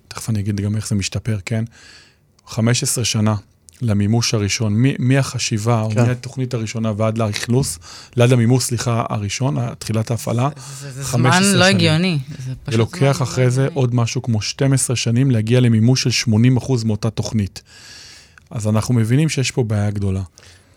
[0.07, 1.63] תכף אני אגיד גם איך זה משתפר, כן?
[2.47, 3.35] 15 שנה
[3.81, 5.99] למימוש הראשון, מהחשיבה, כן.
[5.99, 7.79] או מהתוכנית הראשונה ועד לאכלוס,
[8.15, 10.49] ליד המימוש, סליחה, הראשון, תחילת ההפעלה.
[10.81, 11.75] זה, זה 15 זמן לא שנים.
[11.75, 12.19] הגיוני.
[12.29, 13.79] זה זה פשוט לוקח זמן אחרי לא זה הגיוני.
[13.79, 17.61] עוד משהו כמו 12 שנים להגיע למימוש של 80% מאותה תוכנית.
[18.51, 20.21] אז אנחנו מבינים שיש פה בעיה גדולה.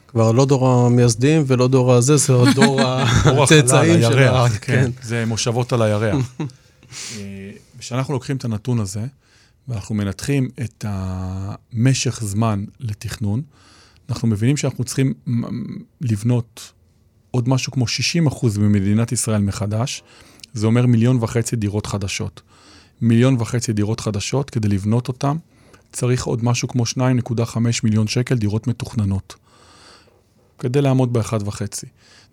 [0.09, 2.81] כבר לא דור המייסדים ולא דור הזה, זה דור
[3.43, 4.21] הצאצאים של ה...
[4.21, 4.59] הירח, כן.
[4.61, 6.17] כן, זה מושבות על הירח.
[7.17, 9.01] אה, כשאנחנו לוקחים את הנתון הזה,
[9.69, 13.43] ואנחנו מנתחים את המשך זמן לתכנון,
[14.09, 15.15] אנחנו מבינים שאנחנו צריכים
[16.01, 16.73] לבנות
[17.31, 20.03] עוד משהו כמו 60 אחוז ממדינת ישראל מחדש,
[20.53, 22.43] זה אומר מיליון וחצי דירות חדשות.
[23.01, 25.37] מיליון וחצי דירות חדשות, כדי לבנות אותן,
[25.93, 29.35] צריך עוד משהו כמו 2.5 מיליון שקל דירות מתוכננות.
[30.59, 31.87] כדי לעמוד באחד וחצי.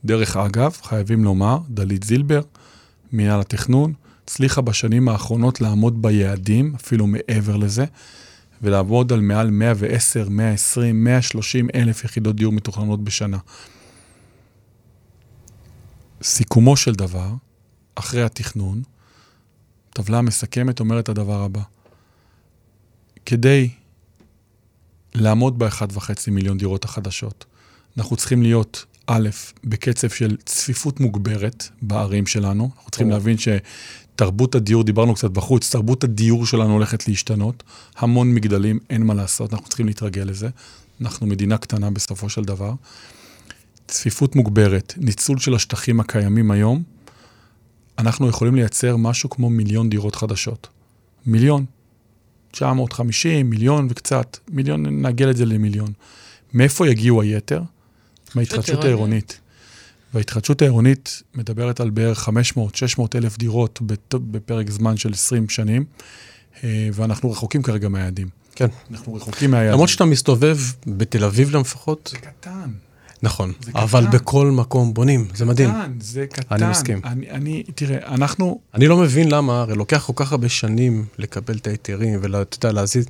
[0.06, 2.42] דרך אגב, חייבים לומר, דלית זילבר,
[3.12, 7.86] מינהל התכנון, הצליחה בשנים האחרונות לעמוד ביעדים, אפילו מעבר לזה,
[8.62, 13.38] ולעמוד על מעל 110, 120, 130 אלף יחידות דיור מתוכננות בשנה.
[16.24, 17.30] סיכומו של דבר,
[17.96, 18.82] אחרי התכנון,
[19.90, 21.62] טבלה מסכמת אומרת הדבר הבא:
[23.26, 23.70] כדי
[25.16, 27.46] לעמוד ב-1.5 מיליון דירות החדשות,
[27.98, 29.30] אנחנו צריכים להיות, א',
[29.64, 32.70] בקצב של צפיפות מוגברת בערים שלנו.
[32.76, 33.10] אנחנו צריכים.
[33.10, 33.38] להבין
[34.14, 37.64] שתרבות הדיור, דיברנו קצת בחוץ, תרבות הדיור שלנו הולכת להשתנות.
[37.98, 40.50] המון מגדלים, אין מה לעשות, אנחנו צריכים להתרגל לזה.
[41.02, 42.74] אנחנו מדינה קטנה בסופו של דבר.
[43.88, 46.84] צפיפות מוגברת, ניצול של השטחים הקיימים היום,
[47.98, 50.68] אנחנו יכולים לייצר משהו כמו מיליון דירות חדשות.
[51.26, 51.66] מיליון.
[52.52, 55.94] 950, מיליון וקצת, מיליון, נעגל את זה למיליון.
[56.54, 57.62] מאיפה יגיעו היתר?
[58.36, 58.84] מההתחדשות עירונית.
[58.86, 59.40] העירונית.
[60.14, 63.80] וההתחדשות העירונית מדברת על בערך 500-600 אלף דירות
[64.14, 65.86] בפרק זמן של 20 שנים,
[66.64, 68.28] אה, ואנחנו רחוקים כרגע מהיעדים.
[68.56, 68.68] כן.
[68.92, 69.74] אנחנו רחוקים מהיעדים.
[69.74, 72.70] למרות שאתה מסתובב בתל אביב לפחות, זה קטן.
[73.24, 74.18] נכון, זה אבל קטן.
[74.18, 75.70] בכל מקום בונים, זה מדהים.
[75.70, 76.56] קטן, זה קטן.
[76.56, 77.02] אני מסכים.
[77.04, 81.58] אני, אני, תראה, אנחנו, אני לא מבין למה, הרי לוקח כל כך הרבה שנים לקבל
[81.58, 83.06] את ההיתרים ואתה יודע, להזיז,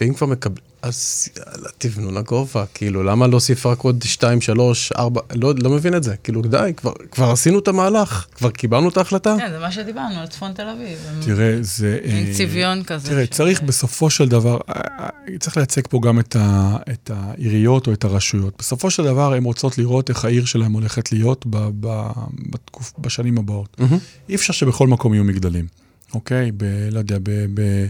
[0.00, 5.20] ואם כבר מקבל, אז יאללה, תבנו לגובה, כאילו, למה להוסיף רק עוד 2, 3, 4,
[5.34, 8.96] לא, לא מבין את זה, כאילו, די, כבר, כבר עשינו את המהלך, כבר קיבלנו את
[8.96, 9.36] ההחלטה.
[9.38, 10.98] כן, זה מה שדיברנו על צפון תל אביב.
[11.24, 11.98] תראה, זה...
[12.04, 13.08] עם אה, צביון כזה.
[13.08, 15.08] תראה, של- צריך בסופו של דבר, אה, אה,
[15.40, 18.54] צריך לייצג פה גם את, ה, את העיריות או את הרשויות.
[18.58, 22.10] בסופו של דבר, הן רוצות לראות איך העיר שלהן הולכת להיות ב, ב,
[22.50, 23.76] בתקופ, בשנים הבאות.
[23.78, 23.98] מהמם.
[24.28, 25.66] אי אפשר שבכל מקום יהיו מגדלים,
[26.14, 26.52] אוקיי?
[26.56, 26.88] ב...
[26.90, 27.30] לא יודע, ב...
[27.60, 27.86] ב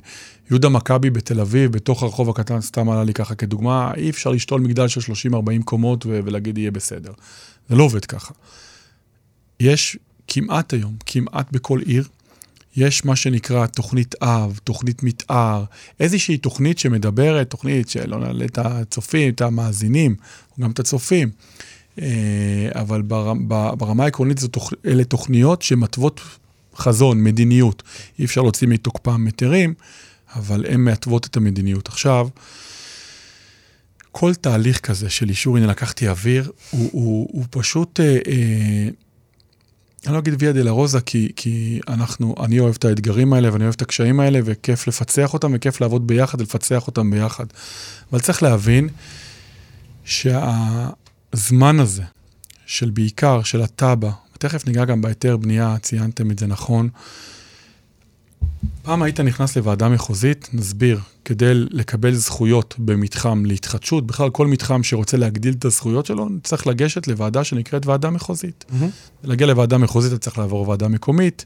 [0.51, 4.61] יהודה מכבי בתל אביב, בתוך הרחוב הקטן, סתם עלה לי ככה כדוגמה, אי אפשר לשתול
[4.61, 6.21] מגדל של 30-40 קומות ו...
[6.25, 7.13] ולהגיד יהיה בסדר.
[7.69, 8.35] זה לא עובד ככה.
[9.61, 9.97] יש
[10.29, 12.09] כמעט היום, כמעט בכל עיר,
[12.77, 15.65] יש מה שנקרא תוכנית אב, תוכנית מתאר,
[16.01, 20.17] איזושהי תוכנית שמדברת, תוכנית שלא נעלה את הצופים, את המאזינים,
[20.61, 21.31] גם את הצופים,
[22.01, 23.03] אה, אבל
[23.79, 24.41] ברמה העקרונית
[24.87, 26.21] אלה תוכניות שמתוות
[26.79, 27.83] חזון, מדיניות.
[28.19, 29.75] אי אפשר להוציא מתוקפם היתרים,
[30.35, 31.89] אבל הן מעטוות את המדיניות.
[31.89, 32.29] עכשיו,
[34.13, 38.89] כל תהליך כזה של אישור, הנה לקחתי אוויר, הוא, הוא, הוא פשוט, אה, אה,
[40.07, 43.75] אני לא אגיד ויה דלרוזה, כי, כי אנחנו, אני אוהב את האתגרים האלה ואני אוהב
[43.75, 47.47] את הקשיים האלה, וכיף לפצח אותם וכיף לעבוד ביחד ולפצח אותם ביחד.
[48.11, 48.89] אבל צריך להבין
[50.05, 52.03] שהזמן הזה,
[52.67, 56.89] של בעיקר, של התב"ע, ותכף ניגע גם בהיתר בנייה, ציינתם את זה נכון.
[58.83, 65.17] פעם היית נכנס לוועדה מחוזית, נסביר, כדי לקבל זכויות במתחם להתחדשות, בכלל כל מתחם שרוצה
[65.17, 68.65] להגדיל את הזכויות שלו, צריך לגשת לוועדה שנקראת ועדה מחוזית.
[68.69, 68.91] מהמם.
[69.25, 71.45] להגיע לוועדה מחוזית, אתה צריך לעבור ועדה מקומית.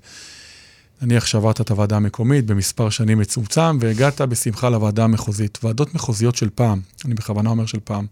[1.02, 5.59] נניח שעברת את הוועדה המקומית במספר שנים מצומצם, והגעת בשמחה לוועדה המחוזית.
[5.62, 8.07] ועדות מחוזיות של פעם, אני בכוונה אומר של פעם,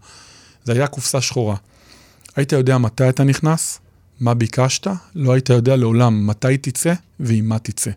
[0.63, 1.55] זה היה קופסה שחורה.
[2.35, 3.79] היית יודע מתי אתה נכנס,
[4.21, 7.91] מה ביקשת, לא היית יודע לעולם מתי תצא ועם מה תצא.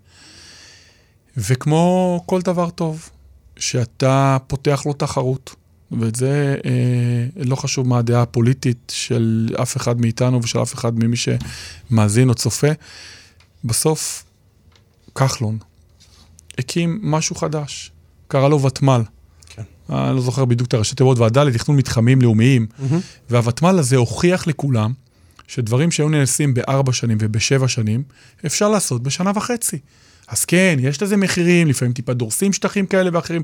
[1.37, 3.11] וכמו כל דבר טוב,
[3.57, 5.55] שאתה פותח לו תחרות,
[5.91, 10.99] ואת זה אה, לא חשוב מה הדעה הפוליטית של אף אחד מאיתנו ושל אף אחד
[10.99, 12.71] ממי שמאזין או צופה,
[13.65, 14.25] בסוף
[15.15, 15.59] כחלון
[16.59, 17.91] הקים משהו חדש,
[18.29, 19.03] קרא לו ותמ"ל.
[19.49, 19.63] כן.
[19.91, 23.01] אני לא זוכר בדיוק את הראשי תיבות, ועדה לתכנון מתחמים לאומיים, מהמם.
[23.31, 24.93] והוותמ"ל הזה הוכיח לכולם
[25.49, 28.03] שדברים שהיו נעשים בארבע שנים ובשבע שנים,
[28.47, 29.79] אפשר לעשות בשנה וחצי.
[30.29, 33.43] אז כן, יש לזה מחירים, לפעמים טיפה דורסים שטחים כאלה ואחרים,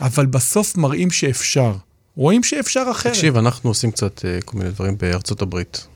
[0.00, 1.74] אבל בסוף מראים שאפשר.
[2.16, 3.12] רואים שאפשר אחרת.
[3.12, 5.86] תקשיב, אנחנו עושים קצת אה, כל מיני דברים בארצות הברית.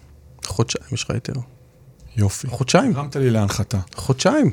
[0.45, 1.33] חודשיים יש לך היתר.
[2.17, 2.47] יופי.
[2.47, 2.97] חודשיים.
[2.97, 3.79] הרמת לי להנחתה.
[3.95, 4.51] חודשיים.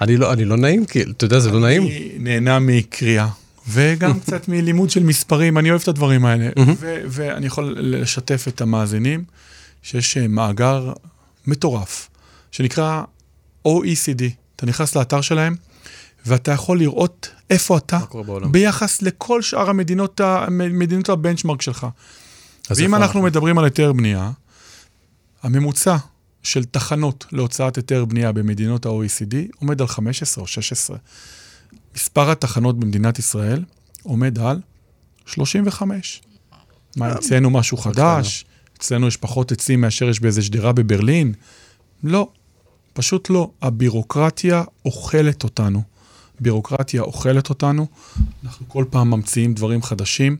[0.00, 1.82] אני לא, אני לא נעים, כאילו, אתה יודע, זה לא נעים.
[1.82, 3.28] אני נהנה מקריאה,
[3.68, 6.48] וגם קצת מלימוד של מספרים, אני אוהב את הדברים האלה.
[6.78, 9.24] ו- ואני יכול לשתף את המאזינים
[9.82, 10.92] שיש אה, מאגר
[11.46, 12.10] מטורף,
[12.50, 13.02] שנקרא
[13.68, 14.22] OECD.
[14.56, 15.56] אתה נכנס לאתר שלהם,
[16.26, 17.98] ואתה יכול לראות איפה אתה.
[18.50, 20.20] ביחס לכל שאר המדינות,
[20.50, 21.86] מדינות הבנצ'מרק שלך.
[22.70, 24.30] ואם אנחנו מדברים על היתר בנייה,
[25.42, 25.96] הממוצע
[26.42, 30.96] של תחנות להוצאת היתר בנייה במדינות ה-OECD עומד על 15 או 16.
[31.94, 33.64] מספר התחנות במדינת ישראל
[34.02, 34.60] עומד על
[35.26, 36.22] 35.
[36.96, 38.44] מה, אצלנו משהו חדש?
[38.78, 41.32] אצלנו יש פחות עצים מאשר יש באיזה שדרה בברלין?
[42.04, 42.28] לא,
[42.92, 43.50] פשוט לא.
[43.62, 45.82] הבירוקרטיה אוכלת אותנו.
[46.40, 47.86] בירוקרטיה אוכלת אותנו,
[48.44, 50.36] אנחנו כל פעם ממציאים דברים חדשים.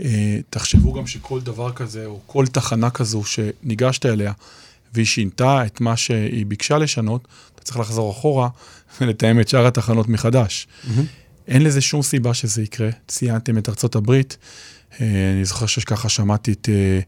[0.00, 4.32] אה, תחשבו גם שכל דבר כזה, או כל תחנה כזו שניגשת אליה,
[4.94, 8.48] והיא שינתה את מה שהיא ביקשה לשנות, אתה צריך לחזור אחורה
[9.00, 10.66] ולתאם את שאר התחנות מחדש.
[11.48, 12.90] אין לזה שום סיבה שזה יקרה.
[13.08, 14.36] ציינתם את ארצות הברית.
[15.00, 17.00] אה, אני זוכר שככה שמעתי את, אה,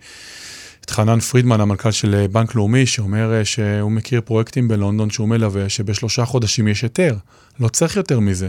[0.84, 5.68] את חנן פרידמן, המנכ"ל של אה, בנק לאומי, שאומר שהוא מכיר פרויקטים בלונדון שהוא מלווה,
[5.68, 7.16] שבשלושה חודשים יש היתר.
[7.60, 8.48] לא צריך יותר מזה.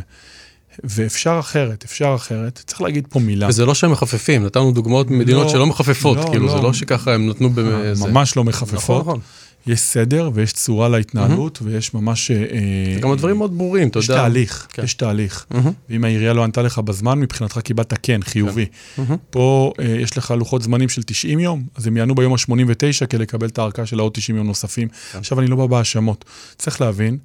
[0.83, 2.63] ואפשר אחרת, אפשר אחרת.
[2.65, 3.47] צריך להגיד פה מילה.
[3.47, 6.63] וזה לא שהם מחפפים, נתנו דוגמאות ממדינות לא, שלא מחפפות, לא, כאילו, זה לא.
[6.63, 8.07] לא שככה הם נתנו בזה.
[8.07, 9.01] ממש לא נכון, מחפפות.
[9.01, 9.19] נכון.
[9.67, 12.31] יש סדר ויש צורה להתנהלות, ויש ממש...
[12.31, 14.21] אה, גם הדברים מאוד ברורים, אתה יש יודע.
[14.21, 14.83] תהליך, כן.
[14.83, 15.45] יש תהליך.
[15.51, 15.71] מהמם.
[15.89, 18.65] ואם העירייה לא ענתה לך בזמן, מבחינתך קיבלת כן, חיובי.
[18.97, 19.17] מהמם.
[19.29, 23.21] פה אה, יש לך לוחות זמנים של 90 יום, אז הם יענו ביום ה-89 כדי
[23.21, 24.87] לקבל את הארכה של העוד 90 יום נוספים.
[24.87, 25.17] כן.
[25.17, 26.25] עכשיו, אני לא בא בהאשמות.
[26.57, 27.17] צריך להבין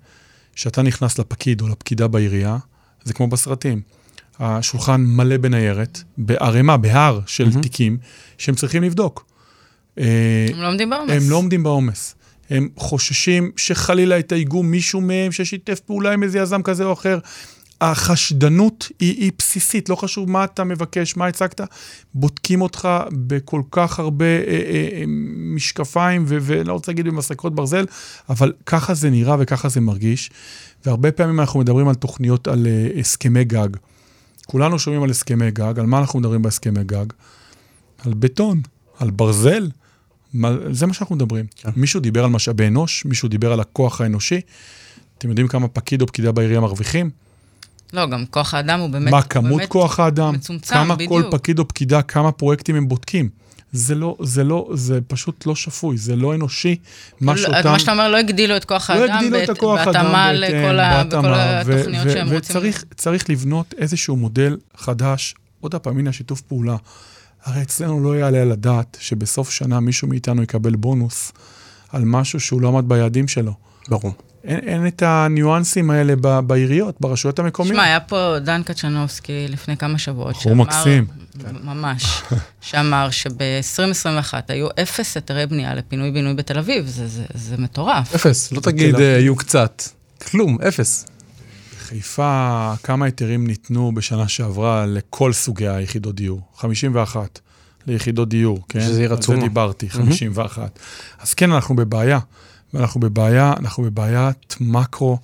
[0.55, 2.59] שאתה נכנס לפקיד או לפקידה בעירייה,
[3.05, 3.81] זה כמו בסרטים.
[4.41, 7.99] השולחן מלא בניירת, בערימה, בהר של תיקים,
[8.39, 9.25] שהם צריכים לבדוק.
[9.99, 11.11] אה, הם לא עומדים בעומס.
[11.11, 12.15] הם לא עומדים בעומס.
[12.51, 17.19] הם חוששים שחלילה יתייגו מישהו מהם ששיתף פעולה עם איזה יזם כזה או אחר.
[17.81, 21.61] החשדנות היא, היא בסיסית, לא חשוב מה אתה מבקש, מה הצגת,
[22.15, 25.05] בודקים אותך בכל כך הרבה אה, אה, אה,
[25.55, 27.85] משקפיים, ו- ולא רוצה להגיד במסרקות ברזל,
[28.29, 30.31] אבל ככה זה נראה וככה זה מרגיש.
[30.87, 33.69] והרבה פעמים אנחנו מדברים על תוכניות, על אה, הסכמי גג.
[34.47, 37.07] כולנו שומעים על הסכמי גג, על מה אנחנו מדברים בהסכמי גג?
[38.05, 38.61] על בטון,
[38.99, 39.69] על ברזל.
[40.33, 41.47] מה, זה מה שאנחנו מדברים.
[41.57, 41.71] כן.
[41.77, 44.41] מישהו דיבר על משאבי אנוש, מישהו דיבר על הכוח האנושי.
[45.19, 47.11] אתם יודעים כמה פקיד או פקידה בעירייה מרוויחים?
[47.93, 49.13] לא, גם כוח האדם הוא באמת...
[49.13, 50.35] מה כמות באמת כוח האדם?
[50.35, 51.11] מצומצם, כמה בדיוק.
[51.11, 53.29] כל פקיד או פקידה, כמה פרויקטים הם בודקים.
[53.73, 56.77] זה לא, זה לא, זה פשוט לא שפוי, זה לא אנושי.
[57.21, 57.71] מה לא, שאותם...
[57.71, 60.77] מה שאתה אומר, לא הגדילו את כוח לא האדם, הגדילו את הכוח האדם בהתאמה לכל
[60.77, 62.39] בהתאמה, ו- התוכניות ו- שהם רוצים.
[62.39, 65.35] וצריך צריך לבנות איזשהו מודל חדש.
[65.61, 66.77] עוד פעם, הנה השיתוף פעולה.
[67.45, 71.33] הרי אצלנו לא יעלה על הדעת שבסוף שנה מישהו מאיתנו יקבל בונוס
[71.93, 73.53] על משהו שהוא לא עמד ביעדים שלו.
[73.89, 74.13] ברור.
[74.45, 77.75] אין, אין את הניואנסים האלה ב- בעיריות, ברשויות המקומיות.
[77.75, 80.35] שמע, היה פה דן קצ'נובסקי לפני כמה שבועות.
[80.37, 81.07] בחור מקסים.
[81.65, 82.23] ממש.
[82.61, 86.87] שאמר שב-2021 היו אפס היתרי בנייה לפינוי-בינוי בתל אביב.
[86.87, 88.15] זה- זה- זה מטורף.
[88.15, 88.95] אפס, לא תגיד.
[88.95, 89.83] אה, יהיו קצת.
[90.31, 91.07] כלום, אפס.
[91.89, 96.41] חיפה, כמה היתרים ניתנו בשנה שעברה לכל סוגי היחידות דיור?
[96.57, 97.41] 51
[97.87, 98.81] ליחידות דיור, כן?
[98.81, 99.41] שזה עיר על עצומה.
[99.41, 100.79] זה דיברתי, 51.
[101.21, 102.19] אז כן, אנחנו בבעיה.
[102.75, 105.19] ואנחנו בבעיה, אנחנו בבעיית מקרו,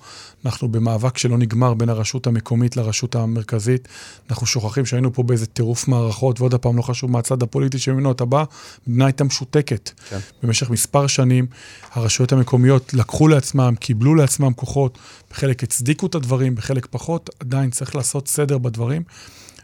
[0.45, 3.87] אנחנו במאבק שלא נגמר בין הרשות המקומית לרשות המרכזית.
[4.29, 8.11] אנחנו שוכחים שהיינו פה באיזה טירוף מערכות, ועוד פעם, לא חשוב מה הצד הפוליטי שממנו
[8.11, 8.43] אתה בא,
[8.87, 9.91] המדינה הייתה משותקת.
[10.09, 10.19] כן.
[10.43, 11.45] במשך מספר שנים,
[11.91, 14.97] הרשויות המקומיות לקחו לעצמם, קיבלו לעצמם כוחות,
[15.31, 19.03] בחלק הצדיקו את הדברים, בחלק פחות, עדיין צריך לעשות סדר בדברים.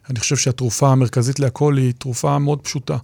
[0.09, 2.97] אני חושב שהתרופה המרכזית להכל היא תרופה מאוד פשוטה,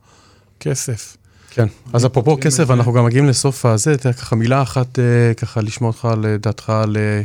[0.60, 1.18] כסף.
[1.58, 1.68] כן.
[1.94, 5.90] אז אפרופו כסף, אנחנו גם מגיעים לסוף הזה, תראה, ככה מילה אחת, אה, ככה לשמוע
[5.90, 6.06] אותך
[6.70, 7.22] על, אה,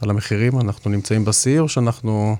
[0.00, 2.36] על המחירים, אנחנו נמצאים בשיא או שאנחנו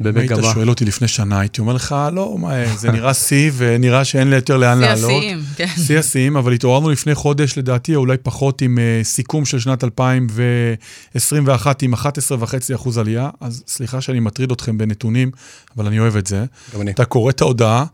[0.00, 0.52] אם היית במגמה?
[0.54, 4.36] שואל אותי לפני שנה, הייתי אומר לך, לא, מה, זה נראה שיא ונראה שאין לי
[4.36, 5.10] יותר לאן שיא לעלות.
[5.10, 5.66] השיאים, כן.
[5.86, 9.84] שיא השיאים, אבל התעוררנו לפני חודש, לדעתי, או אולי פחות, עם uh, סיכום של שנת
[9.84, 13.30] 2021 עם 11.5% עלייה.
[13.40, 15.30] אז סליחה שאני מטריד אתכם בנתונים,
[15.76, 16.44] אבל אני אוהב את זה.
[16.74, 16.90] גם אני.
[16.90, 17.84] אתה קורא את ההודעה,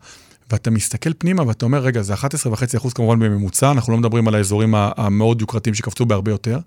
[0.51, 4.75] ואתה מסתכל פנימה ואתה אומר, רגע, זה 11.5% כמובן בממוצע, אנחנו לא מדברים על האזורים
[4.75, 6.59] המאוד יוקרתיים שקפצו בהרבה יותר.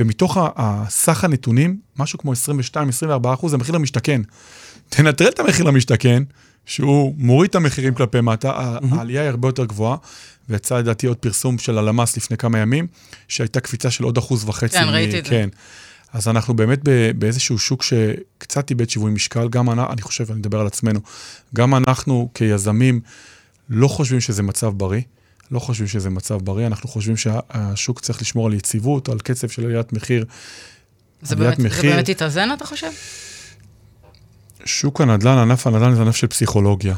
[0.00, 4.22] ומתוך הסך הנתונים, משהו כמו 22-24% זה מחיר למשתכן.
[4.88, 6.22] תנטרל את המחיר למשתכן,
[6.66, 9.96] שהוא מוריד את המחירים כלפי מטה, ה- העלייה היא הרבה יותר גבוהה,
[10.48, 12.86] ויצא לדעתי עוד פרסום של הלמ"ס לפני כמה ימים,
[13.28, 14.78] שהייתה קפיצה של עוד אחוז וחצי.
[14.78, 15.30] כן, מ- ראיתי את זה.
[16.12, 16.78] אז אנחנו באמת
[17.18, 21.00] באיזשהו שוק שקצת איבד שיווי משקל, גם אני, אני חושב, אני מדבר על עצמנו,
[21.54, 23.00] גם אנחנו כיזמים
[23.68, 25.02] לא חושבים שזה מצב בריא,
[25.50, 29.64] לא חושבים שזה מצב בריא, אנחנו חושבים שהשוק צריך לשמור על יציבות, על קצב של
[29.64, 30.24] עליית מחיר.
[31.22, 31.94] זה עליית באמת- זה מחיר.
[31.94, 32.90] באמת התאזן, אתה חושב?
[34.64, 36.96] שוק הנדל"ן, ענף הנדל"ן זה ענף של פסיכולוגיה.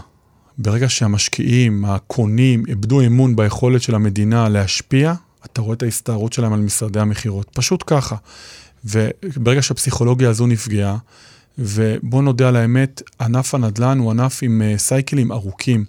[0.59, 6.61] ברגע שהמשקיעים, הקונים, איבדו אמון ביכולת של המדינה להשפיע, אתה רואה את ההסתערות שלהם על
[6.61, 7.51] משרדי המכירות.
[7.55, 8.17] פשוט ככה.
[8.85, 10.97] וברגע שהפסיכולוגיה הזו נפגעה,
[11.59, 15.85] ובוא נודה על האמת, ענף הנדל"ן הוא ענף עם uh, סייקלים ארוכים.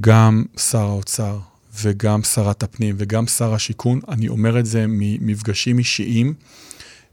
[0.00, 1.38] גם שר האוצר
[1.82, 6.34] וגם שרת הפנים וגם שר השיכון, אני אומר את זה ממפגשים אישיים,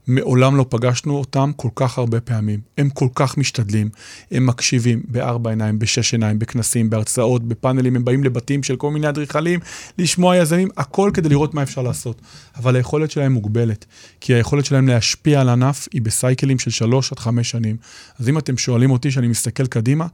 [0.08, 2.60] מעולם לא פגשנו אותם כל כך הרבה פעמים.
[2.78, 3.88] הם כל כך משתדלים,
[4.30, 9.08] הם מקשיבים בארבע עיניים, בשש עיניים, בכנסים, בהרצאות, בפאנלים, הם באים לבתים של כל מיני
[9.08, 9.60] אדריכלים,
[9.98, 12.22] לשמוע יזמים, הכל כדי לראות מה אפשר לעשות.
[12.56, 13.84] אבל היכולת שלהם מוגבלת,
[14.20, 17.76] כי היכולת שלהם להשפיע על ענף היא בסייקלים של שלוש עד חמש שנים.
[18.18, 20.06] אז אם אתם שואלים אותי שאני מסתכל קדימה,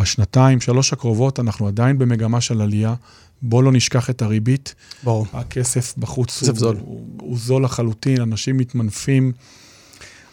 [0.00, 2.94] בשנתיים, שלוש הקרובות, אנחנו עדיין במגמה של עלייה.
[3.42, 4.74] בואו לא נשכח את הריבית.
[5.02, 5.26] ברור.
[5.32, 6.76] הכסף בחוץ הוא, זול.
[6.80, 9.32] הוא, הוא זול לחלוטין, אנשים מתמנפים.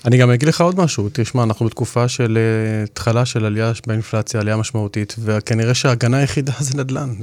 [0.05, 4.39] אני גם אגיד לך עוד משהו, תשמע, אנחנו בתקופה של uh, התחלה של עלייה באינפלציה,
[4.39, 7.13] עלייה משמעותית, וכנראה שההגנה היחידה זה נדל"ן.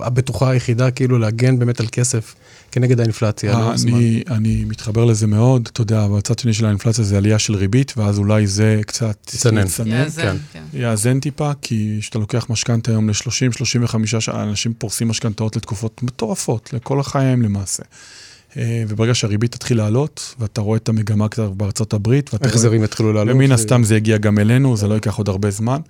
[0.00, 2.34] הבטוחה היחידה כאילו להגן באמת על כסף
[2.76, 3.52] כנגד האינפלציה.
[3.52, 7.54] לא אני, אני מתחבר לזה מאוד, אתה יודע, בצד שני של האינפלציה זה עלייה של
[7.54, 9.58] ריבית, ואז אולי זה קצת יצנן.
[9.86, 10.36] יאזן, כן.
[10.52, 10.62] כן.
[10.72, 17.00] יאזן טיפה, כי כשאתה לוקח משכנתה היום ל-30-35 שנה, אנשים פורסים משכנתאות לתקופות מטורפות, לכל
[17.00, 17.82] החיים למעשה.
[18.56, 22.54] אה, וברגע שהריבית תתחיל לעלות, ואתה רואה את המגמה קצת בארצות הברית, ואתה רואה...
[22.54, 23.34] החזרים יתחילו לעלות.
[23.34, 25.80] ומן הסתם זה יגיע גם אלינו, זה לא ייקח עוד הרבה זמן.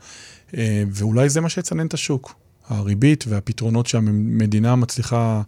[0.56, 2.34] אה, ואולי זה מה שיצנן את השוק.
[2.68, 5.42] הריבית והפתרונות שהמדינה מצליחה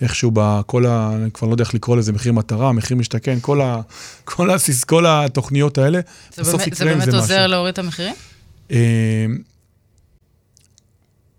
[0.00, 1.12] איכשהו בכל ה...
[1.16, 3.80] אני כבר לא יודע איך לקרוא לזה, מחיר מטרה, מחיר משתכן, כל, ה,
[4.24, 6.00] כל, הסיס, כל התוכניות האלה,
[6.34, 7.48] זה בסוף באמת, זה יקרה עם באמת זה עוזר משהו.
[7.48, 8.14] להוריד את המחירים?
[8.70, 9.26] אה,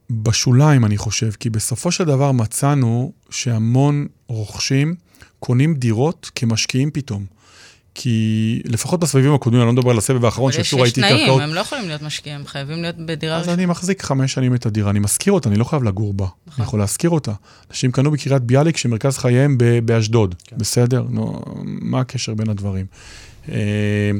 [0.09, 4.95] בשוליים, אני חושב, כי בסופו של דבר מצאנו שהמון רוכשים
[5.39, 7.25] קונים דירות כמשקיעים פתאום.
[7.95, 11.01] כי לפחות בסבבים הקודמים, אני לא מדבר על הסבב האחרון, אבל יש ששוב יש ראיתי
[11.01, 11.41] תנאים, קרקעות.
[11.41, 13.53] הם לא יכולים להיות משקיעים, הם חייבים להיות בדירה אז ראשונה.
[13.53, 16.25] אני מחזיק חמש שנים את הדירה, אני משכיר אותה, אני לא חייב לגור בה.
[16.57, 17.31] אני יכול להשכיר אותה.
[17.71, 21.05] אנשים קנו בקריית ביאליק שמרכז חייהם ב- באשדוד, בסדר?
[21.09, 22.85] נו, מה הקשר בין הדברים?
[23.51, 24.11] אה,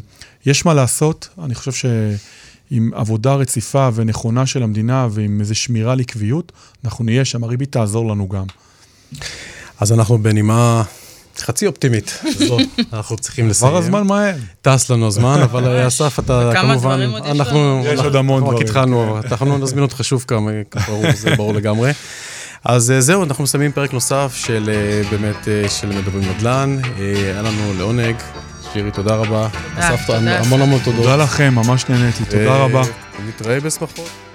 [0.45, 5.99] יש מה לעשות, אני חושב שעם עבודה רציפה ונכונה של המדינה ועם איזו שמירה על
[5.99, 6.51] עקביות,
[6.85, 8.45] אנחנו נהיה שם, הריבית תעזור לנו גם.
[9.79, 10.83] אז אנחנו בנימה
[11.41, 12.21] חצי אופטימית.
[12.93, 13.69] אנחנו צריכים לסיים.
[13.71, 14.35] עבר הזמן מהר.
[14.61, 17.93] טס לנו הזמן, אבל אסף, אתה כמובן, דברים עוד יש אנחנו, לנו.
[17.93, 20.51] יש עוד המון אנחנו רק דברים, התחלנו, אנחנו נזמין אותך שוב כמה,
[21.13, 21.91] זה ברור לגמרי.
[22.65, 26.77] אז אה, זהו, אנחנו מסיימים פרק נוסף של אה, באמת, אה, של מדברים נדל"ן.
[26.97, 28.15] היה לנו לעונג.
[28.73, 29.47] שירי, תודה רבה.
[29.75, 31.01] אסף, המון המון תודות.
[31.01, 32.81] תודה לכם, ממש נהניתי, תודה רבה.
[33.27, 34.28] נתראה בשמחות.